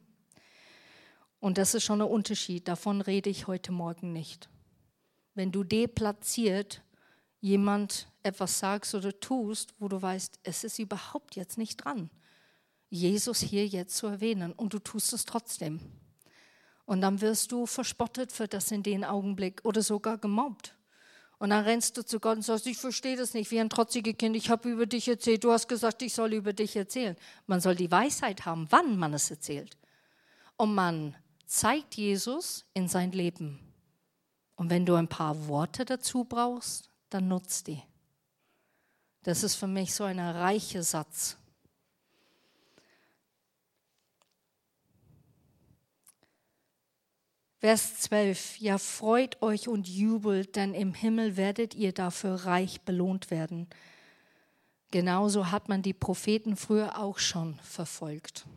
Und 1.39 1.57
das 1.57 1.73
ist 1.73 1.85
schon 1.85 2.01
ein 2.01 2.09
Unterschied. 2.09 2.67
Davon 2.67 2.99
rede 2.99 3.29
ich 3.29 3.47
heute 3.47 3.71
Morgen 3.71 4.11
nicht. 4.11 4.49
Wenn 5.33 5.53
du 5.53 5.63
deplatziert 5.63 6.83
jemand 7.39 8.09
etwas 8.21 8.59
sagst 8.59 8.93
oder 8.93 9.17
tust, 9.21 9.73
wo 9.79 9.87
du 9.87 10.01
weißt, 10.01 10.41
es 10.43 10.65
ist 10.65 10.77
überhaupt 10.77 11.37
jetzt 11.37 11.57
nicht 11.57 11.77
dran, 11.77 12.09
Jesus 12.89 13.39
hier 13.39 13.65
jetzt 13.65 13.95
zu 13.95 14.07
erwähnen 14.07 14.51
und 14.51 14.73
du 14.73 14.79
tust 14.79 15.13
es 15.13 15.23
trotzdem. 15.23 15.79
Und 16.83 16.99
dann 16.99 17.21
wirst 17.21 17.53
du 17.53 17.65
verspottet 17.65 18.33
für 18.33 18.49
das 18.49 18.71
in 18.71 18.83
den 18.83 19.05
Augenblick 19.05 19.61
oder 19.63 19.81
sogar 19.81 20.17
gemobbt. 20.17 20.75
Und 21.41 21.49
dann 21.49 21.63
rennst 21.63 21.97
du 21.97 22.05
zu 22.05 22.19
Gott 22.19 22.35
und 22.35 22.43
sagst, 22.43 22.67
ich 22.67 22.77
verstehe 22.77 23.17
das 23.17 23.33
nicht, 23.33 23.49
wie 23.49 23.59
ein 23.59 23.71
trotziges 23.71 24.15
Kind, 24.15 24.35
ich 24.35 24.51
habe 24.51 24.69
über 24.69 24.85
dich 24.85 25.07
erzählt, 25.07 25.43
du 25.43 25.51
hast 25.51 25.67
gesagt, 25.67 26.03
ich 26.03 26.13
soll 26.13 26.33
über 26.33 26.53
dich 26.53 26.75
erzählen. 26.75 27.17
Man 27.47 27.61
soll 27.61 27.73
die 27.73 27.89
Weisheit 27.89 28.45
haben, 28.45 28.67
wann 28.69 28.95
man 28.95 29.15
es 29.15 29.31
erzählt. 29.31 29.75
Und 30.55 30.75
man 30.75 31.15
zeigt 31.47 31.95
Jesus 31.95 32.65
in 32.75 32.87
sein 32.87 33.11
Leben. 33.11 33.59
Und 34.55 34.69
wenn 34.69 34.85
du 34.85 34.93
ein 34.93 35.07
paar 35.07 35.47
Worte 35.47 35.83
dazu 35.83 36.25
brauchst, 36.25 36.91
dann 37.09 37.27
nutzt 37.27 37.65
die. 37.65 37.81
Das 39.23 39.41
ist 39.41 39.55
für 39.55 39.65
mich 39.65 39.95
so 39.95 40.03
ein 40.03 40.19
reicher 40.19 40.83
Satz. 40.83 41.37
Vers 47.61 47.99
12, 47.99 48.57
ja 48.57 48.79
freut 48.79 49.39
euch 49.43 49.67
und 49.67 49.87
jubelt, 49.87 50.55
denn 50.55 50.73
im 50.73 50.95
Himmel 50.95 51.37
werdet 51.37 51.75
ihr 51.75 51.93
dafür 51.93 52.33
reich 52.33 52.81
belohnt 52.81 53.29
werden. 53.29 53.67
Genauso 54.89 55.51
hat 55.51 55.69
man 55.69 55.83
die 55.83 55.93
Propheten 55.93 56.55
früher 56.55 56.97
auch 56.97 57.19
schon 57.19 57.59
verfolgt. 57.59 58.47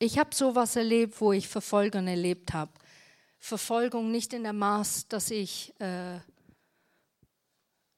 Ich 0.00 0.18
habe 0.18 0.34
sowas 0.34 0.74
erlebt, 0.74 1.20
wo 1.20 1.32
ich 1.32 1.46
Verfolgung 1.46 2.08
erlebt 2.08 2.52
habe. 2.52 2.72
Verfolgung 3.38 4.10
nicht 4.10 4.32
in 4.32 4.42
der 4.42 4.52
Maß, 4.52 5.06
dass 5.06 5.30
ich, 5.30 5.80
äh, 5.80 6.18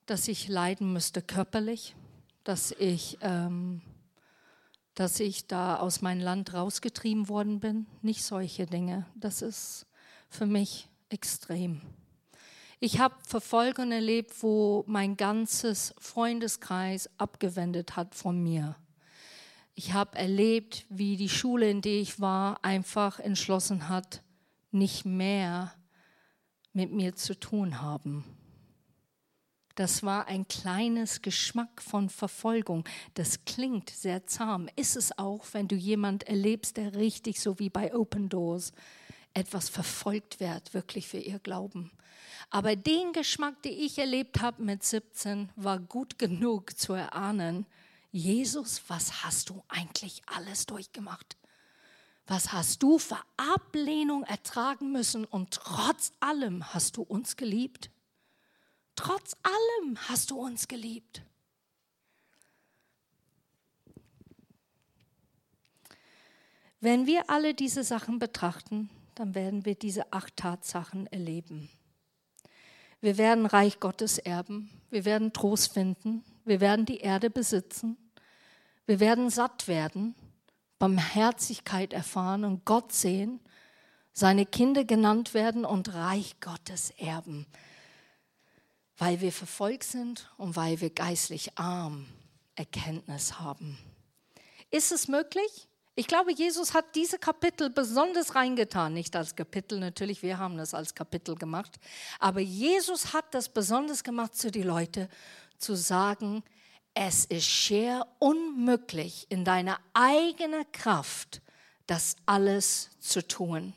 dass 0.05 0.27
ich 0.27 0.47
leiden 0.47 0.93
müsste 0.93 1.23
körperlich, 1.23 1.95
dass 2.43 2.73
ich 2.73 3.17
ähm, 3.21 3.81
dass 4.99 5.21
ich 5.21 5.47
da 5.47 5.77
aus 5.77 6.01
meinem 6.01 6.19
Land 6.19 6.53
rausgetrieben 6.53 7.29
worden 7.29 7.61
bin. 7.61 7.85
Nicht 8.01 8.21
solche 8.21 8.65
Dinge. 8.65 9.05
Das 9.15 9.41
ist 9.41 9.87
für 10.27 10.45
mich 10.45 10.89
extrem. 11.07 11.79
Ich 12.81 12.99
habe 12.99 13.15
Verfolgung 13.25 13.93
erlebt, 13.93 14.43
wo 14.43 14.83
mein 14.87 15.15
ganzes 15.15 15.95
Freundeskreis 15.99 17.09
abgewendet 17.17 17.95
hat 17.95 18.13
von 18.13 18.43
mir. 18.43 18.75
Ich 19.73 19.93
habe 19.93 20.17
erlebt, 20.17 20.85
wie 20.89 21.15
die 21.15 21.29
Schule, 21.29 21.69
in 21.69 21.81
der 21.81 22.01
ich 22.01 22.19
war, 22.19 22.61
einfach 22.65 23.19
entschlossen 23.19 23.87
hat, 23.87 24.21
nicht 24.71 25.05
mehr 25.05 25.73
mit 26.73 26.91
mir 26.91 27.15
zu 27.15 27.39
tun 27.39 27.81
haben. 27.81 28.25
Das 29.79 30.03
war 30.03 30.27
ein 30.27 30.45
kleines 30.45 31.21
Geschmack 31.21 31.81
von 31.81 32.09
Verfolgung. 32.09 32.83
Das 33.13 33.45
klingt 33.45 33.89
sehr 33.89 34.27
zahm. 34.27 34.67
Ist 34.75 34.97
es 34.97 35.17
auch, 35.17 35.45
wenn 35.53 35.69
du 35.69 35.77
jemand 35.77 36.23
erlebst, 36.23 36.75
der 36.75 36.95
richtig 36.95 37.39
so 37.39 37.59
wie 37.59 37.69
bei 37.69 37.95
Open 37.95 38.27
Doors 38.27 38.73
etwas 39.33 39.69
verfolgt 39.69 40.41
wird, 40.41 40.73
wirklich 40.73 41.07
für 41.07 41.19
ihr 41.19 41.39
Glauben. 41.39 41.91
Aber 42.49 42.75
den 42.75 43.13
Geschmack, 43.13 43.63
den 43.63 43.71
ich 43.71 43.97
erlebt 43.97 44.41
habe 44.41 44.61
mit 44.63 44.83
17, 44.83 45.49
war 45.55 45.79
gut 45.79 46.19
genug 46.19 46.77
zu 46.77 46.91
erahnen, 46.91 47.65
Jesus, 48.11 48.81
was 48.89 49.23
hast 49.23 49.49
du 49.49 49.63
eigentlich 49.69 50.23
alles 50.25 50.65
durchgemacht? 50.65 51.37
Was 52.27 52.51
hast 52.51 52.83
du 52.83 52.99
für 52.99 53.21
Ablehnung 53.37 54.23
ertragen 54.23 54.91
müssen 54.91 55.23
und 55.23 55.51
trotz 55.51 56.11
allem 56.19 56.73
hast 56.73 56.97
du 56.97 57.01
uns 57.01 57.37
geliebt? 57.37 57.89
Trotz 58.99 59.37
allem 59.43 59.97
hast 60.09 60.29
du 60.29 60.37
uns 60.37 60.67
geliebt. 60.67 61.21
Wenn 66.81 67.07
wir 67.07 67.29
alle 67.29 67.53
diese 67.53 67.85
Sachen 67.85 68.19
betrachten, 68.19 68.89
dann 69.15 69.35
werden 69.35 69.63
wir 69.63 69.75
diese 69.75 70.11
acht 70.11 70.35
Tatsachen 70.35 71.07
erleben. 71.07 71.69
Wir 72.99 73.17
werden 73.17 73.45
Reich 73.45 73.79
Gottes 73.79 74.17
erben, 74.17 74.69
wir 74.89 75.05
werden 75.05 75.31
Trost 75.31 75.71
finden, 75.71 76.25
wir 76.43 76.59
werden 76.59 76.85
die 76.85 76.97
Erde 76.97 77.29
besitzen, 77.29 77.95
wir 78.85 78.99
werden 78.99 79.29
satt 79.29 79.69
werden, 79.69 80.13
Barmherzigkeit 80.77 81.93
erfahren 81.93 82.43
und 82.43 82.65
Gott 82.65 82.91
sehen, 82.91 83.39
seine 84.11 84.45
Kinder 84.45 84.83
genannt 84.83 85.33
werden 85.33 85.63
und 85.63 85.93
Reich 85.93 86.41
Gottes 86.41 86.89
erben 86.97 87.47
weil 88.99 89.21
wir 89.21 89.31
verfolgt 89.31 89.85
sind 89.85 90.29
und 90.37 90.55
weil 90.55 90.79
wir 90.81 90.91
geistlich 90.91 91.57
arm 91.57 92.05
Erkenntnis 92.55 93.39
haben. 93.39 93.77
Ist 94.69 94.91
es 94.91 95.07
möglich? 95.07 95.67
Ich 95.95 96.07
glaube, 96.07 96.31
Jesus 96.31 96.73
hat 96.73 96.95
diese 96.95 97.17
Kapitel 97.17 97.69
besonders 97.69 98.35
reingetan, 98.35 98.93
nicht 98.93 99.15
als 99.15 99.35
Kapitel 99.35 99.79
natürlich, 99.79 100.21
wir 100.21 100.37
haben 100.37 100.57
das 100.57 100.73
als 100.73 100.93
Kapitel 100.93 101.35
gemacht, 101.35 101.79
aber 102.19 102.39
Jesus 102.39 103.13
hat 103.13 103.33
das 103.33 103.49
besonders 103.49 104.03
gemacht 104.03 104.35
zu 104.35 104.51
den 104.51 104.63
Leuten, 104.63 105.09
zu 105.57 105.75
sagen, 105.75 106.43
es 106.93 107.25
ist 107.25 107.45
schier 107.45 108.05
unmöglich 108.19 109.27
in 109.29 109.45
deiner 109.45 109.79
eigenen 109.93 110.69
Kraft, 110.71 111.41
das 111.87 112.15
alles 112.25 112.91
zu 112.99 113.25
tun. 113.25 113.73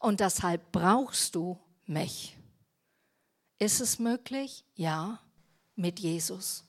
Und 0.00 0.20
deshalb 0.20 0.72
brauchst 0.72 1.34
du 1.34 1.58
mich. 1.86 2.37
Ist 3.58 3.80
es 3.80 3.98
möglich? 3.98 4.64
Ja, 4.76 5.18
mit 5.74 5.98
Jesus. 5.98 6.64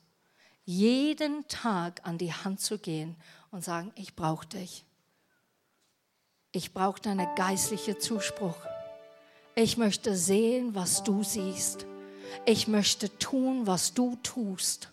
Jeden 0.66 1.48
Tag 1.48 2.02
an 2.04 2.18
die 2.18 2.34
Hand 2.34 2.62
zu 2.62 2.80
gehen 2.80 3.16
und 3.52 3.64
sagen, 3.64 3.92
ich 3.96 4.16
brauche 4.16 4.48
dich. 4.48 4.86
Ich 6.52 6.74
brauche 6.74 7.00
deinen 7.02 7.28
geistlichen 7.36 8.00
Zuspruch. 8.00 8.58
Ich 9.56 9.78
möchte 9.78 10.16
sehen, 10.16 10.74
was 10.74 11.04
du 11.04 11.24
siehst. 11.24 11.86
Ich 12.46 12.68
möchte 12.68 13.16
tun, 13.20 13.68
was 13.68 13.94
du 13.94 14.16
tust. 14.24 14.92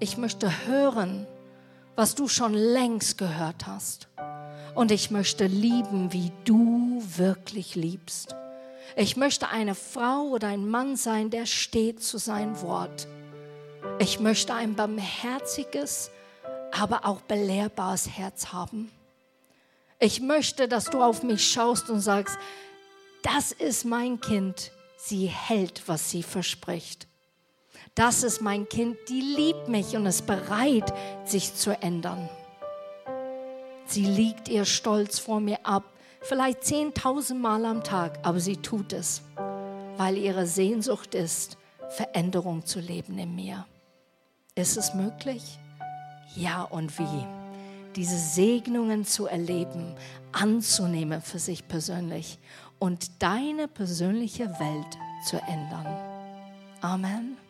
Ich 0.00 0.18
möchte 0.18 0.66
hören, 0.66 1.26
was 1.96 2.14
du 2.14 2.28
schon 2.28 2.52
längst 2.52 3.16
gehört 3.16 3.66
hast. 3.66 4.08
Und 4.74 4.90
ich 4.90 5.10
möchte 5.10 5.46
lieben, 5.46 6.12
wie 6.12 6.32
du 6.44 7.02
wirklich 7.16 7.76
liebst. 7.76 8.34
Ich 8.96 9.16
möchte 9.16 9.48
eine 9.48 9.74
Frau 9.74 10.28
oder 10.28 10.48
ein 10.48 10.68
Mann 10.68 10.96
sein, 10.96 11.30
der 11.30 11.46
steht 11.46 12.02
zu 12.02 12.18
seinem 12.18 12.60
Wort. 12.62 13.08
Ich 13.98 14.20
möchte 14.20 14.54
ein 14.54 14.74
barmherziges, 14.74 16.10
aber 16.72 17.04
auch 17.04 17.20
belehrbares 17.22 18.08
Herz 18.08 18.52
haben. 18.52 18.90
Ich 19.98 20.20
möchte, 20.20 20.68
dass 20.68 20.86
du 20.86 21.02
auf 21.02 21.22
mich 21.22 21.46
schaust 21.46 21.90
und 21.90 22.00
sagst, 22.00 22.38
das 23.22 23.52
ist 23.52 23.84
mein 23.84 24.20
Kind, 24.20 24.72
sie 24.96 25.26
hält, 25.26 25.82
was 25.86 26.10
sie 26.10 26.22
verspricht. 26.22 27.06
Das 27.94 28.22
ist 28.22 28.40
mein 28.40 28.68
Kind, 28.68 28.96
die 29.08 29.20
liebt 29.20 29.68
mich 29.68 29.96
und 29.96 30.06
ist 30.06 30.26
bereit, 30.26 30.92
sich 31.24 31.54
zu 31.54 31.70
ändern. 31.80 32.28
Sie 33.86 34.04
liegt 34.04 34.48
ihr 34.48 34.64
Stolz 34.64 35.18
vor 35.18 35.40
mir 35.40 35.64
ab 35.64 35.84
vielleicht 36.24 36.62
10.000 36.62 37.34
Mal 37.34 37.64
am 37.64 37.84
Tag, 37.84 38.18
aber 38.22 38.40
sie 38.40 38.56
tut 38.56 38.92
es, 38.92 39.22
weil 39.96 40.16
ihre 40.16 40.46
Sehnsucht 40.46 41.14
ist, 41.14 41.56
Veränderung 41.90 42.64
zu 42.66 42.80
leben 42.80 43.18
in 43.18 43.34
mir. 43.34 43.66
Ist 44.54 44.76
es 44.76 44.94
möglich? 44.94 45.58
Ja 46.34 46.62
und 46.62 46.98
wie? 46.98 47.26
Diese 47.94 48.16
Segnungen 48.16 49.04
zu 49.04 49.26
erleben, 49.26 49.94
anzunehmen 50.32 51.22
für 51.22 51.38
sich 51.38 51.68
persönlich 51.68 52.38
und 52.78 53.22
deine 53.22 53.68
persönliche 53.68 54.48
Welt 54.58 54.98
zu 55.28 55.36
ändern. 55.36 55.86
Amen. 56.80 57.43